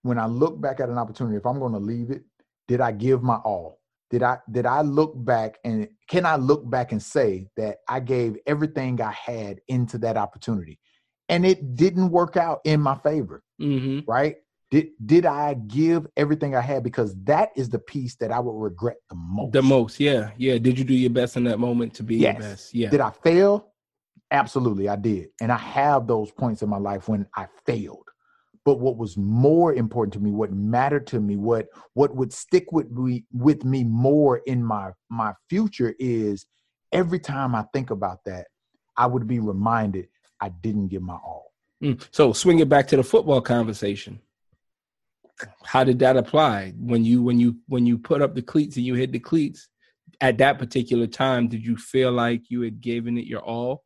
[0.01, 2.23] when I look back at an opportunity, if I'm going to leave it,
[2.67, 3.77] did I give my all?
[4.09, 7.99] Did I did I look back and can I look back and say that I
[7.99, 10.79] gave everything I had into that opportunity?
[11.29, 14.09] And it didn't work out in my favor, Mm-hmm.
[14.09, 14.35] right?
[14.71, 18.57] Did did I give everything I had because that is the piece that I would
[18.61, 19.51] regret the most.
[19.53, 20.57] The most, yeah, yeah.
[20.57, 22.33] Did you do your best in that moment to be Yes.
[22.33, 22.73] your best?
[22.73, 22.89] Yeah.
[22.89, 23.73] Did I fail?
[24.31, 25.29] Absolutely, I did.
[25.41, 28.06] And I have those points in my life when I failed.
[28.67, 32.73] But what was more important to me, what mattered to me, what what would stick
[32.73, 36.45] with me with me more in my my future is
[36.91, 38.47] every time I think about that,
[38.97, 40.09] I would be reminded
[40.41, 41.53] I didn't give my all.
[41.81, 42.05] Mm.
[42.11, 44.19] So swing it back to the football conversation.
[45.63, 48.85] How did that apply when you when you when you put up the cleats and
[48.85, 49.69] you hit the cleats
[50.19, 51.47] at that particular time?
[51.47, 53.85] Did you feel like you had given it your all?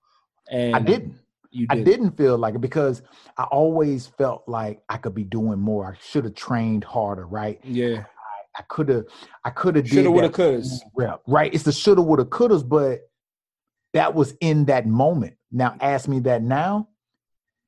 [0.49, 1.19] And I didn't.
[1.51, 1.85] You I did.
[1.85, 3.01] didn't feel like it because
[3.37, 5.85] I always felt like I could be doing more.
[5.85, 7.59] I should have trained harder, right?
[7.63, 8.05] Yeah.
[8.57, 9.05] I could have,
[9.45, 10.79] I could have Shoulda, woulda, couldas.
[10.95, 11.53] rep, right?
[11.53, 13.01] It's the shoulda, woulda, couldas, but
[13.93, 15.35] that was in that moment.
[15.51, 16.87] Now, ask me that now.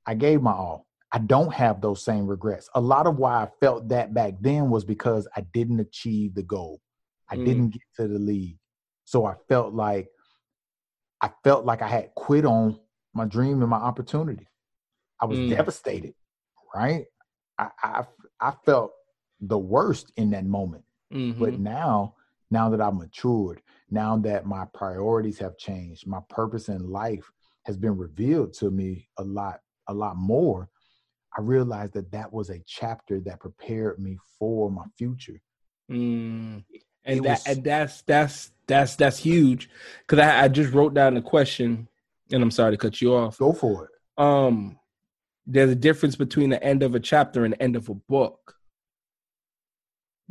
[0.05, 0.87] I gave my all.
[1.11, 2.69] I don't have those same regrets.
[2.75, 6.43] A lot of why I felt that back then was because I didn't achieve the
[6.43, 6.81] goal.
[7.29, 7.45] I Mm.
[7.45, 8.57] didn't get to the league,
[9.05, 10.09] so I felt like
[11.21, 12.77] I felt like I had quit on
[13.13, 14.47] my dream and my opportunity.
[15.19, 15.49] I was Mm.
[15.49, 16.13] devastated,
[16.73, 17.05] right?
[17.57, 18.03] I, I
[18.39, 18.91] I felt
[19.39, 20.83] the worst in that moment.
[21.13, 21.39] Mhm.
[21.39, 22.15] But now,
[22.51, 27.31] now that I've matured, now that my priorities have changed, my purpose in life
[27.65, 30.69] has been revealed to me a lot, a lot more.
[31.37, 35.41] I realized that that was a chapter that prepared me for my future.
[35.89, 36.63] Mm.
[36.69, 39.69] It And that was- and that's that's that's that's huge
[40.01, 41.87] because I, I just wrote down the question,
[42.33, 43.37] and I'm sorry to cut you off.
[43.37, 44.21] Go for it.
[44.21, 44.79] Um,
[45.45, 48.55] there's a difference between the end of a chapter and the end of a book.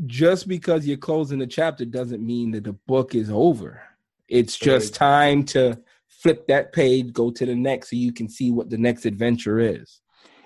[0.07, 3.83] Just because you're closing the chapter doesn't mean that the book is over.
[4.29, 8.51] It's just time to flip that page, go to the next, so you can see
[8.51, 10.01] what the next adventure is.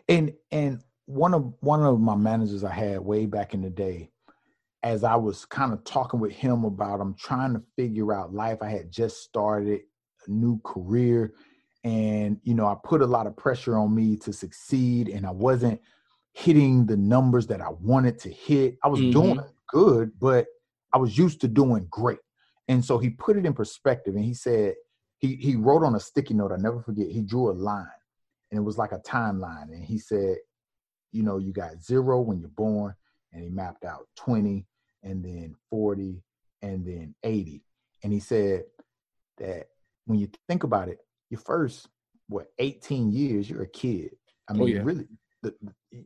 [0.08, 4.10] and and one of one of my managers I had way back in the day,
[4.82, 8.58] as I was kind of talking with him about I'm trying to figure out life.
[8.60, 9.82] I had just started
[10.28, 11.34] new career,
[11.84, 15.30] and you know I put a lot of pressure on me to succeed, and I
[15.30, 15.80] wasn't
[16.32, 18.76] hitting the numbers that I wanted to hit.
[18.84, 19.12] I was Mhm.
[19.12, 20.46] doing good, but
[20.92, 22.20] I was used to doing great.
[22.68, 24.74] And so he put it in perspective, and he said
[25.18, 26.52] he he wrote on a sticky note.
[26.52, 27.08] I never forget.
[27.08, 27.86] He drew a line
[28.50, 29.72] and it was like a timeline.
[29.72, 30.36] And he said,
[31.12, 32.94] you know, you got zero when you're born,
[33.32, 34.66] and he mapped out 20,
[35.02, 36.22] and then 40,
[36.62, 37.64] and then 80.
[38.02, 38.64] And he said
[39.38, 39.68] that
[40.06, 40.98] when you think about it,
[41.30, 41.88] your first
[42.28, 44.10] what 18 years, you're a kid.
[44.48, 44.82] I Oh, mean, yeah.
[44.82, 45.06] really,
[45.42, 45.54] the,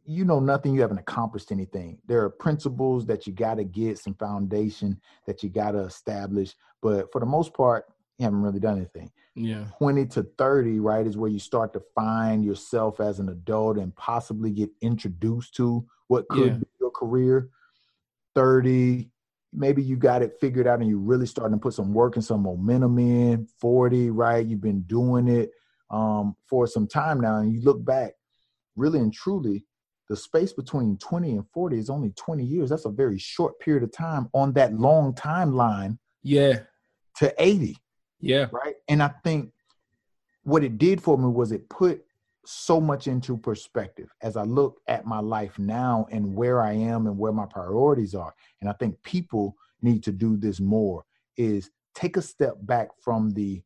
[0.05, 0.75] you know nothing.
[0.75, 1.99] You haven't accomplished anything.
[2.07, 6.55] There are principles that you got to get, some foundation that you got to establish.
[6.83, 7.87] But for the most part,
[8.19, 9.11] you haven't really done anything.
[9.35, 9.65] Yeah.
[9.79, 13.95] 20 to 30, right, is where you start to find yourself as an adult and
[13.97, 16.59] possibly get introduced to what could Yeah.
[16.59, 17.49] be your career.
[18.35, 19.11] 30,
[19.53, 22.25] maybe you got it figured out and you're really starting to put some work and
[22.25, 23.47] some momentum in.
[23.61, 25.51] 40, right, you've been doing it
[25.91, 28.13] um, for some time now, and you look back,
[28.77, 29.65] really and truly,
[30.09, 32.71] the space between 20 and 40 is only 20 years.
[32.71, 36.61] That's a very short period of time on that long timeline Yeah.
[37.19, 37.77] to 80
[38.21, 38.47] Yeah.
[38.53, 38.75] right?
[38.89, 39.53] And I think
[40.43, 42.05] what it did for me was it put
[42.51, 47.07] so much into perspective as I look at my life now and where I am
[47.07, 48.35] and where my priorities are.
[48.61, 51.05] And I think people need to do this more
[51.37, 53.63] is take a step back from the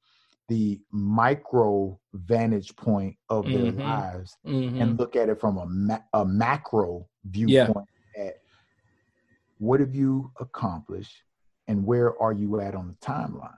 [0.49, 3.79] the micro vantage point of their Mhm.
[3.83, 4.79] lives Mhm.
[4.83, 8.35] and look at it from a, ma- a macro viewpoint at
[9.57, 11.17] what have you accomplished
[11.67, 13.55] and where are you at on the timeline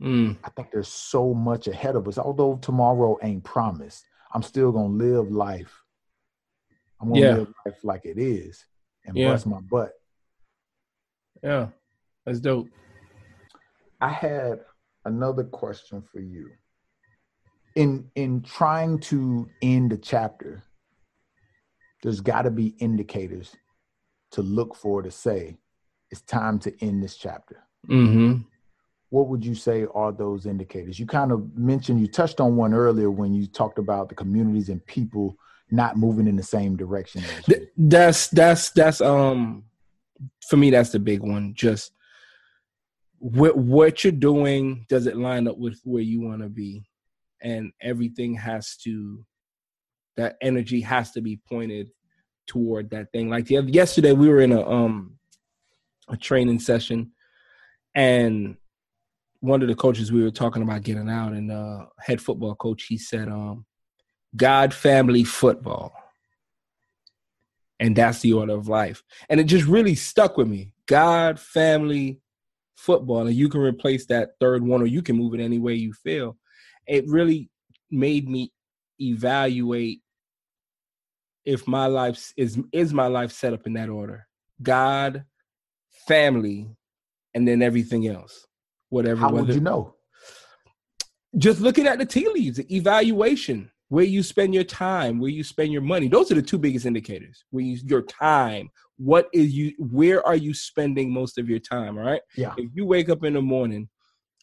[0.00, 0.36] Mm.
[0.42, 2.18] I think there's so much ahead of us.
[2.18, 5.82] Although tomorrow ain't promised, I'm still gonna live life.
[7.00, 7.34] I'm gonna Yeah.
[7.36, 8.64] live life like it is
[9.04, 9.32] and Yeah.
[9.32, 9.92] bust my butt.
[11.42, 11.70] Yeah.
[12.24, 12.68] That's dope.
[14.00, 14.64] I had
[15.04, 16.50] another question for you.
[17.74, 20.62] In in trying to end a chapter,
[22.02, 23.56] there's got to be indicators
[24.32, 25.58] to look for to say
[26.10, 27.64] it's time to end this chapter.
[27.88, 28.42] Mm-hmm.
[29.12, 30.98] What would you say are those indicators?
[30.98, 34.70] You kind of mentioned, you touched on one earlier when you talked about the communities
[34.70, 35.36] and people
[35.70, 37.54] not moving in the same direction as you.
[37.54, 39.64] Th- that's that's that's um
[40.48, 41.92] for me that's the big one just
[43.18, 46.82] what what you're doing does it line up with where you want to be
[47.42, 49.22] and everything has to
[50.16, 51.90] that energy has to be pointed
[52.46, 55.18] toward that thing like the other, yesterday we were in a um
[56.08, 57.12] a training session
[57.94, 58.56] and
[59.42, 62.84] one of the coaches we were talking about getting out and uh head football coach
[62.84, 63.66] he said um
[64.36, 65.92] god family football
[67.82, 69.02] and that's the order of life.
[69.28, 70.72] And it just really stuck with me.
[70.86, 72.20] God, family,
[72.76, 75.74] football, and you can replace that third one, or you can move it any way
[75.74, 76.36] you feel.
[76.86, 77.50] It really
[77.90, 78.52] made me
[79.00, 80.00] evaluate
[81.44, 84.28] if my life is is my life set up in that order.
[84.62, 85.24] God,
[86.06, 86.68] family,
[87.34, 88.46] and then everything else.
[88.92, 89.20] Whatever.
[89.20, 89.94] How would you know?
[91.38, 95.42] just looking at the tea leaves, the evaluation, where you spend your time, where you
[95.42, 96.08] spend your money.
[96.08, 97.44] Those are the two biggest indicators.
[97.50, 101.96] Where you your time, what is you where are you spending most of your time?
[101.96, 102.20] All right.
[102.36, 102.54] Yeah.
[102.58, 103.88] If you wake up in the morning,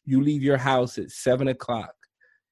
[0.06, 1.93] you leave your house at seven o'clock,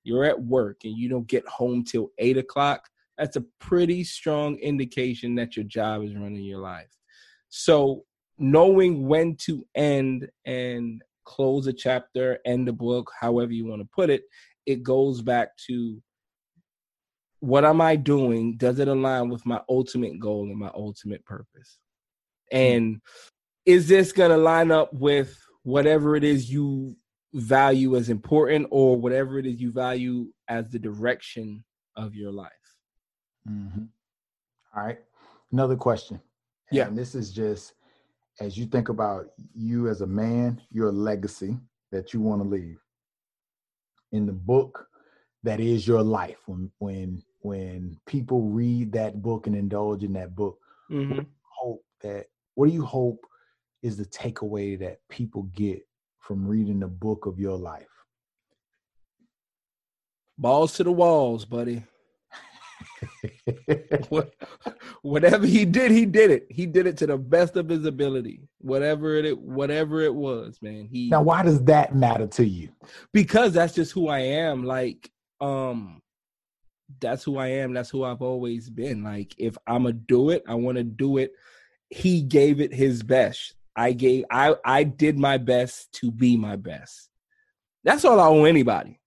[0.04, 2.88] you're at work and you don't get home till eight o'clock,
[3.18, 6.96] that's a pretty strong indication that your job is running your life.
[7.50, 8.04] So
[8.38, 13.88] knowing when to end and close a chapter, end a book, however you want to
[13.94, 14.24] put it,
[14.66, 16.02] it goes back to
[17.40, 18.58] what am I doing?
[18.58, 21.78] Does it align with my ultimate goal and my ultimate purpose?
[22.52, 23.02] And
[23.66, 26.96] is this going to line up with whatever it is you
[27.34, 31.64] value as important or whatever it is you value as the direction
[31.96, 32.52] of your life.
[33.50, 33.84] Mm-hmm.
[34.76, 35.00] All right.
[35.52, 36.22] Another question.
[36.72, 36.88] Yeah.
[36.88, 37.74] And this is just
[38.40, 41.58] as you think about you as a man, your legacy
[41.92, 42.80] that you want to leave
[44.12, 44.88] in the book
[45.44, 46.38] that is your life.
[46.48, 50.60] When when when people read that book and indulge in that book,
[50.90, 51.10] Mhm.
[51.18, 53.26] what hope that what do you hope
[53.82, 55.88] is the takeaway that people get
[56.20, 57.88] from reading the book of your life?
[60.38, 61.84] Balls to the walls, buddy.
[64.10, 64.34] What,
[65.02, 66.48] whatever he did, he did it.
[66.50, 68.42] He did it to the best of his ability.
[68.60, 70.88] Whatever it whatever it was, man.
[70.92, 72.70] He now, why does that matter to you?
[73.14, 74.64] because that's just who I am.
[74.64, 75.10] Like,
[75.42, 76.02] um,
[77.00, 77.74] that's who I am.
[77.74, 79.04] That's who I've always been.
[79.04, 81.34] Like, if I'm gonna do it, I want to do it.
[81.90, 83.56] He gave it his best.
[83.76, 84.26] I gave.
[84.32, 87.10] I I did my best to be my best.
[87.84, 89.00] That's all I owe anybody.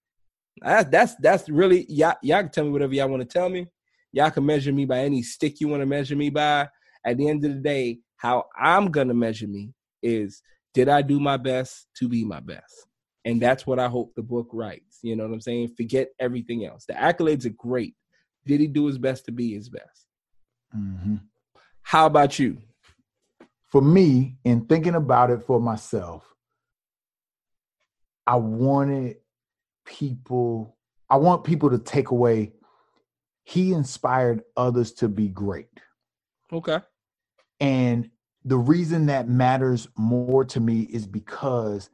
[0.60, 2.16] That, that's that's really y'all.
[2.22, 3.66] Y'all can tell me whatever y'all want to tell me.
[4.12, 6.68] Y'all can measure me by any stick you want to measure me by.
[7.04, 10.42] At the end of the day, how I'm gonna measure me is
[10.74, 12.86] did I do my best to be my best?
[13.24, 14.98] And that's what I hope the book writes.
[15.02, 15.74] You know what I'm saying?
[15.76, 16.84] Forget everything else.
[16.86, 17.94] The accolades are great.
[18.46, 20.06] Did he do his best to be his best?
[20.74, 21.16] Mm-hmm.
[21.82, 22.58] How about you?
[23.70, 26.34] for me, in thinking about it for myself,
[28.26, 29.18] I wanted
[29.84, 30.76] people,
[31.08, 32.52] I want people to take away,
[33.44, 35.68] he inspired others to be great.
[36.52, 36.78] Okay.
[37.60, 38.10] And
[38.44, 41.90] the reason that matters more to me is because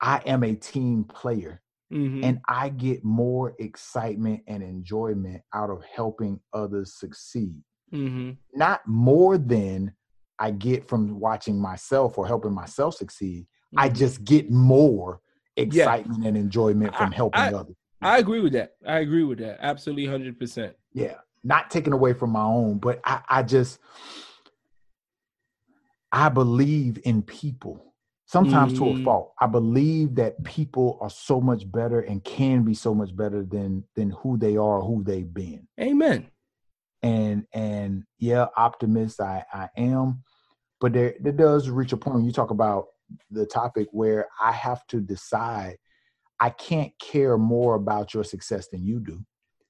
[0.00, 1.60] I am a team player
[1.92, 2.24] Mm-hmm.
[2.24, 7.60] and I get more excitement and enjoyment out of helping others succeed.
[7.92, 8.30] mm-hmm.
[8.58, 9.92] not more than
[10.38, 13.46] I get from watching myself or helping myself succeed.
[13.76, 13.96] I Mm-hmm.
[13.98, 15.20] just get more
[15.56, 17.76] excitement and enjoyment from I- helping I- others.
[18.00, 18.74] I agree with that.
[18.86, 19.58] I agree with that.
[19.60, 20.74] Absolutely, hundred percent.
[20.92, 23.78] Yeah, not taken away from my own, but I, I just
[26.10, 27.94] I believe in people.
[28.26, 29.04] Sometimes to a Mhm.
[29.04, 29.34] fault.
[29.38, 33.84] I believe that people are so much better and can be so much better than
[33.94, 35.68] than who they are, who they've been.
[35.80, 36.26] Amen.
[37.04, 40.22] and and yeah optimist i i am
[40.80, 42.90] but there there does reach a point when you talk about
[43.30, 45.76] the topic where i have to decide
[46.40, 49.24] i can't care more about your success than you do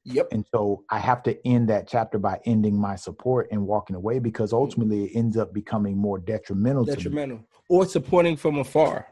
[0.05, 0.29] Yep.
[0.33, 4.19] and so i have to end that chapter by ending my support and walking away
[4.19, 9.07] because ultimately it ends up becoming more detrimental, to me Detrimental or supporting from afar.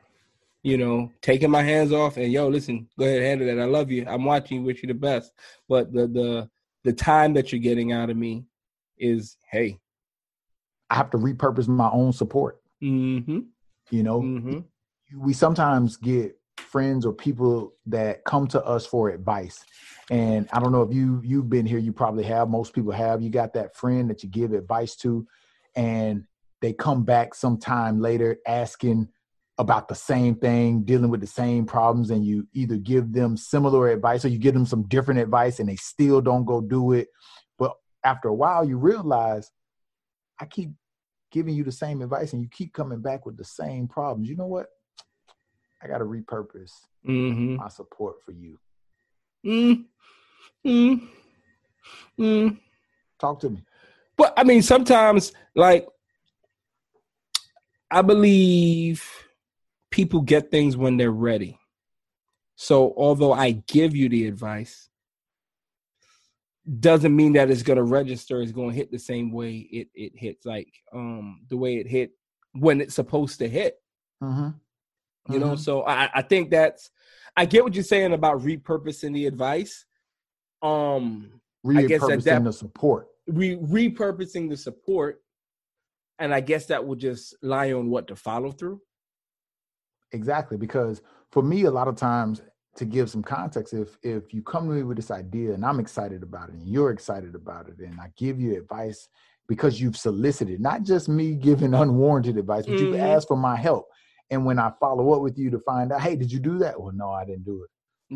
[0.63, 3.59] You know, taking my hands off and yo, listen, go ahead, handle that.
[3.59, 4.05] I love you.
[4.07, 4.65] I'm watching you.
[4.67, 5.33] Wish you the best.
[5.71, 6.51] But the the
[6.85, 8.45] the time that you're getting out of me
[8.99, 9.79] is hey.
[10.91, 13.39] i have to repurpose my own support Mm-hmm.
[13.91, 14.21] You know?
[14.21, 14.59] Mm-hmm.
[15.17, 19.65] we sometimes get friends or people that come to us for advice.
[20.11, 23.23] And i don't know if you you've been here you probably have most people have.
[23.23, 25.27] You got that friend that you give advice to
[25.75, 26.25] and
[26.61, 29.09] they come back sometime later asking
[29.59, 33.89] about the same thing dealing with the same problems and you either give them similar
[33.91, 37.09] advice or you give them some different advice and they still don't go do it.
[37.59, 37.75] But
[38.05, 39.51] after a while you realize
[40.41, 40.71] i keep
[41.31, 44.37] giving you the same advice and you keep coming back with the same problems you
[44.37, 44.67] know what
[45.83, 46.73] I got to repurpose
[47.07, 47.57] Mm-hmm.
[47.57, 48.59] my support for you.
[49.45, 49.85] Mm.
[50.67, 51.09] Mm.
[52.19, 52.59] Mm.
[53.19, 53.65] Talk to me.
[54.17, 55.89] But I mean, sometimes, like,
[57.91, 59.03] I believe
[59.91, 61.59] people get things when they're ready.
[62.57, 64.90] So, although I give you the advice,
[66.79, 68.43] doesn't mean that it's going to register.
[68.43, 71.87] It's going to hit the same way it it hits, like um the way it
[71.87, 72.13] hit
[72.53, 73.77] when it's supposed to hit.
[74.23, 75.33] Mm-hmm.
[75.33, 76.91] You know, so I I think that's
[77.37, 79.87] I get what you're saying about repurposing the advice.
[80.63, 83.09] Um, I guess at repurposing that- the support.
[83.27, 85.23] re repurposing the support
[86.19, 88.81] and i guess that will just lie on what to follow through
[90.13, 92.43] Exactly, because for me, a lot of times,
[92.77, 95.81] to give some context, if if you come to me with this idea and I'm
[95.81, 99.09] excited about it and you're excited about it, and I give you advice
[99.49, 103.01] because you've solicited, not just me giving unwarranted advice, but you've Mhm.
[103.17, 103.87] asked for my help.
[104.31, 106.81] And when I follow up with you to find out, hey, did you do that?
[106.81, 107.71] Well, no, I didn't do it.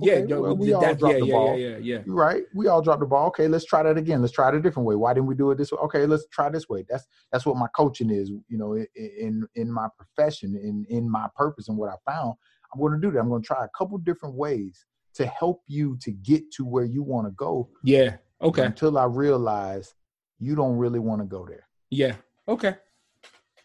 [0.07, 1.57] yeah Okay, yo, well, we that- all yeah, dropped the ball.
[1.59, 2.45] yeah yeah yeah right.
[2.55, 3.27] We all dropped the ball.
[3.29, 4.21] Okay, let's try that again.
[4.21, 4.95] Let's try it a different way.
[4.95, 5.79] Why didn't we do it this way?
[5.79, 6.85] Okay, let's try this way.
[6.89, 8.29] That's that's what my coaching is.
[8.31, 12.35] You know, in in, in my profession, in in my purpose, and what I found.
[12.75, 13.21] I'm going to do that.
[13.21, 16.85] I'm going to try a couple different ways to help you to get to where
[16.85, 17.69] you want to go.
[17.83, 19.95] yeah okay Until I realize
[20.41, 21.67] you don't really want to go there.
[21.91, 22.17] yeah
[22.49, 22.75] okay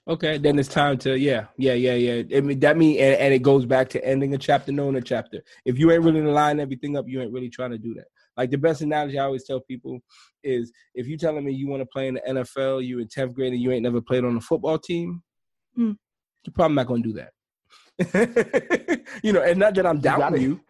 [0.08, 2.38] Okay, then it's time to yeah, yeah, yeah, yeah.
[2.38, 5.02] I mean that mean and, and it goes back to ending a chapter, knowing a
[5.02, 5.44] chapter.
[5.66, 8.06] If you ain't really line everything up, you ain't really trying to do that.
[8.36, 10.00] Like the best analogy I always tell people
[10.44, 13.36] is if you telling me you want to play in the NFL, you're in tenth
[13.36, 15.22] grade and you ain't never played on a football team,
[15.76, 15.92] hmm,
[16.44, 17.30] you're probably not gonna do that.
[19.24, 20.62] you know, and not that I'm doubting gotta- you.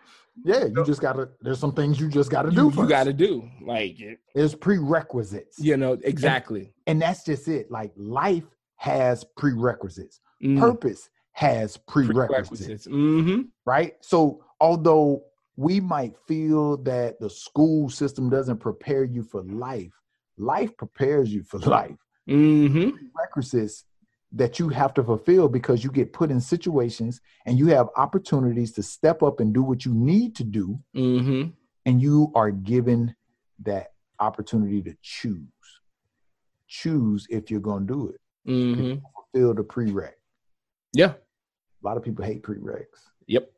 [0.45, 1.29] Yeah, you just gotta.
[1.41, 2.71] There's some things you just gotta do.
[2.73, 3.97] You, you got to do like
[4.33, 5.59] There's prerequisites.
[5.59, 6.73] you know exactly.
[6.87, 7.69] and that's just it.
[7.69, 8.45] Like life
[8.77, 10.21] has prerequisites.
[10.41, 13.41] Mm, Purpose has prerequisites, Mm-hmm.
[13.65, 13.95] right?
[13.99, 15.23] So although
[15.57, 19.91] we might feel that the school system doesn't prepare you for life,
[20.37, 21.97] life prepares you for life.
[22.29, 22.91] Mm-hmm.
[23.13, 23.83] Prerequisites
[24.31, 28.71] that you have to fulfill because you get put in situations and you have opportunities
[28.73, 31.49] to step up and do what you need to do, Mm-hmm.
[31.85, 33.15] and you are given
[33.63, 33.87] that
[34.19, 35.47] opportunity to choose.
[36.67, 38.21] Choose if you're going to do it.
[38.51, 38.99] Mm-hmm.
[39.33, 40.11] Fulfill the prereq.
[40.93, 41.13] Yeah.
[41.13, 42.83] A lot of people hate prereqs.
[43.27, 43.51] Yep.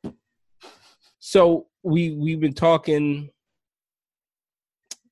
[1.19, 3.29] So we we've been talking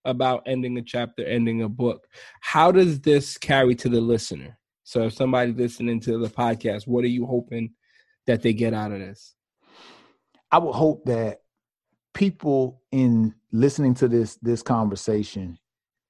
[0.05, 2.07] about ending a chapter, ending a book.
[2.41, 4.57] How does this carry to the listener?
[4.90, 7.74] So if somebody listening to the podcast, what are you hoping
[8.26, 9.36] that they get out of this?
[10.52, 11.42] I would hope that
[12.16, 15.60] people in listening to this this conversation,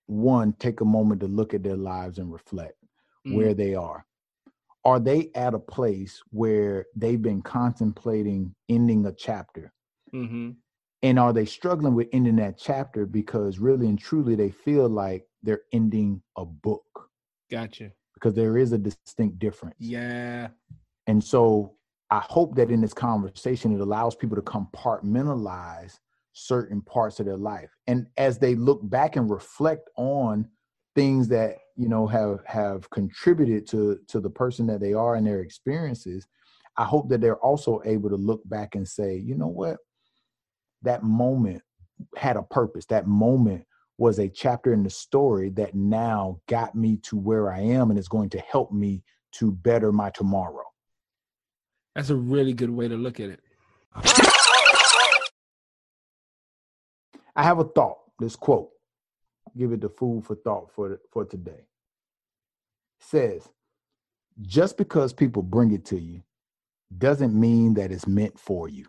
[0.06, 2.78] one, take a moment to look at their lives and reflect
[3.28, 3.36] Mm.
[3.36, 4.06] where they are.
[4.86, 9.74] Are they at a place where they've been contemplating ending a chapter?
[10.14, 10.52] Mm-hmm.
[11.04, 15.28] And are they struggling with ending that chapter because really and truly they feel like
[15.44, 17.10] they're ending a book?
[17.52, 17.92] Gotcha.
[18.20, 19.76] Because there is a distinct difference.
[19.80, 20.50] Yeah.
[21.08, 21.76] And so
[22.12, 26.00] I hope that in this conversation, it allows people to compartmentalize
[26.34, 27.70] certain parts of their life.
[27.88, 30.48] And as they look back and reflect on
[30.96, 35.26] things that, you know, have have contributed to to the person that they are and
[35.26, 36.28] their experiences,
[36.78, 39.78] I hope that they're also able to look back and say, you know what?
[40.82, 41.62] That moment
[42.16, 42.86] had a purpose.
[42.88, 43.66] That moment
[44.00, 48.00] was a chapter in the story that now got me to where I am and
[48.00, 50.64] is going to help me to better my tomorrow.
[51.96, 53.42] That's a really good way to look at it.
[57.36, 57.98] I have a thought.
[58.20, 58.72] This quote,
[59.58, 61.68] give it the food for thought for for today.
[63.00, 63.50] It says,
[64.42, 66.24] "Just because people bring it to you,
[66.98, 68.88] doesn't mean that it's meant for you."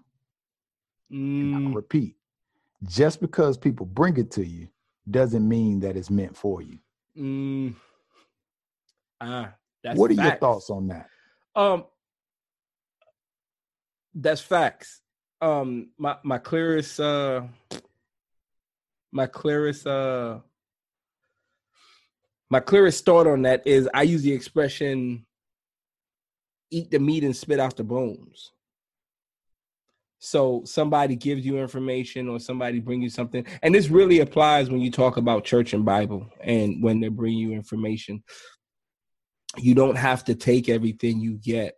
[1.12, 2.16] Mm, repeat,
[2.84, 4.68] just because people bring it to you,
[5.10, 6.78] doesn't mean that it's meant for you.
[7.16, 7.74] mm.
[9.82, 11.08] That's what are your thoughts on that?
[11.54, 11.84] Um,
[14.14, 15.00] that's facts.
[15.40, 17.42] Um, my my clearest uh,
[19.10, 20.40] my clearest uh,
[22.50, 25.24] my clearest thought on that is I use the expression
[26.70, 28.52] "eat the meat and spit out the bones."
[30.22, 34.80] So somebody gives you information or somebody bring you something, and this really applies when
[34.80, 38.22] you talk about church and Bible, and when they bring you information.
[39.56, 41.74] You don't have to take everything you get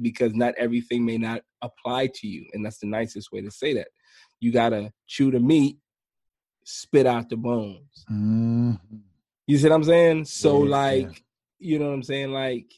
[0.00, 3.72] because not everything may not apply to you, and that's the nicest way to say
[3.74, 3.88] that.
[4.40, 5.78] You gotta chew the meat,
[6.64, 8.04] spit out the bones.
[8.10, 8.78] Mhm.
[9.46, 10.26] You see what I'm saying?
[10.26, 11.18] So Yeah, like, yeah.
[11.60, 12.30] you know what I'm saying?
[12.30, 12.70] Like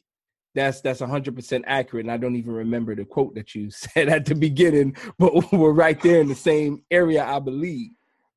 [0.55, 2.07] that's that's hundred percent accurate.
[2.07, 5.72] And I don't even remember the quote that you said at the beginning, but we're
[5.72, 7.90] right there in the same area, I believe.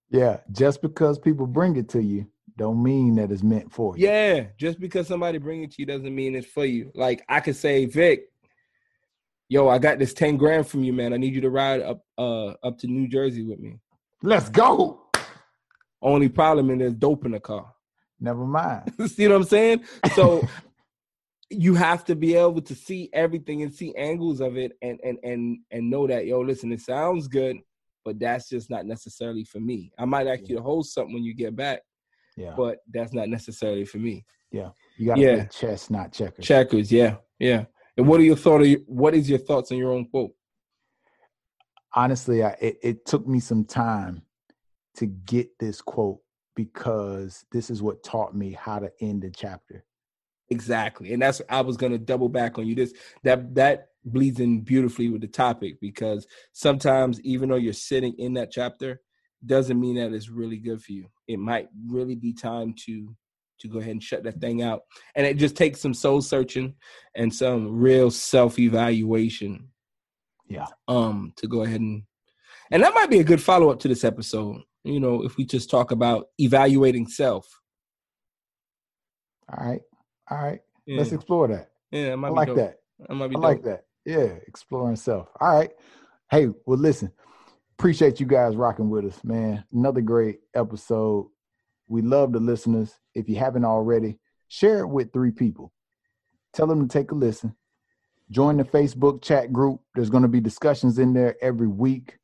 [0.09, 4.07] Yeah, just because people bring it to you, don't mean that it's meant for you.
[4.07, 6.91] Yeah, just because somebody bring it to you doesn't mean it's for you.
[6.93, 8.25] Like I could say, Vic,
[9.47, 11.13] yo, I got this 10 grand from you, man.
[11.13, 13.79] I need you to ride up uh up to New Jersey with me.
[14.21, 15.09] Let's go.
[16.01, 17.73] Only problem is there's dope in the car.
[18.19, 18.93] Never mind.
[19.07, 19.83] see what I'm saying?
[20.13, 20.47] So
[21.51, 25.17] you have to be able to see everything and see angles of it and and
[25.23, 27.57] and and know that yo, listen, it sounds good,
[28.05, 29.91] but that's just not necessarily for me.
[29.97, 31.81] I might ask you to hold something when you get back,
[32.35, 34.25] Yeah, but that's not necessarily for me.
[34.51, 35.45] Yeah you got to yeah.
[35.45, 36.45] chess, not checkers.
[36.45, 37.65] Checkers, yeah, yeah.
[37.97, 38.63] And what are your thought?
[38.85, 40.31] What is your thoughts on your own quote?
[41.93, 44.21] honestly, I, it, it took me some time
[44.95, 46.19] to get this quote
[46.55, 49.83] because this is what taught me how to end a chapter.
[50.51, 52.75] Exactly, and that's I was gonna double back on you.
[52.75, 52.93] This
[53.23, 58.33] that that bleeds in beautifully with the topic because sometimes even though you're sitting in
[58.33, 59.01] that chapter,
[59.45, 61.07] doesn't mean that it's really good for you.
[61.27, 63.15] It might really be time to
[63.59, 64.81] to go ahead and shut that thing out,
[65.15, 66.75] and it just takes some soul searching
[67.15, 69.69] and some real self evaluation.
[70.49, 70.67] Yeah.
[70.89, 72.03] Um, to go ahead and
[72.71, 74.61] and that might be a good follow up to this episode.
[74.83, 77.47] You know, if we just talk about evaluating self.
[79.47, 79.81] All right.
[80.31, 80.61] All right.
[80.85, 80.97] Yeah.
[80.97, 81.71] Let's explore that.
[81.91, 82.57] Yeah, I like dope.
[82.57, 82.79] that.
[83.07, 83.85] That might be I like that.
[84.05, 85.27] Yeah, exploring self.
[85.39, 85.71] All right.
[86.29, 87.11] Hey, well, listen.
[87.77, 89.65] Appreciate you guys rocking with us, man.
[89.73, 91.27] Another great episode.
[91.87, 92.93] We love the listeners.
[93.13, 95.73] If you haven't already, share it with three people.
[96.53, 97.55] Tell them to take a listen.
[98.29, 99.81] Join the Facebook chat group.
[99.95, 102.17] There's going to be discussions in there every week.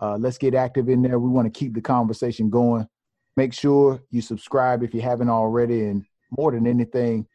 [0.00, 1.18] Uh, let's get active in there.
[1.18, 2.86] We want to keep the conversation going.
[3.36, 5.84] Make sure you subscribe if you haven't already.
[5.84, 6.04] And
[6.36, 7.26] more than anything,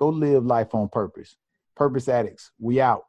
[0.00, 1.36] go live life on purpose.
[1.76, 3.04] Purpose Addicts, we out.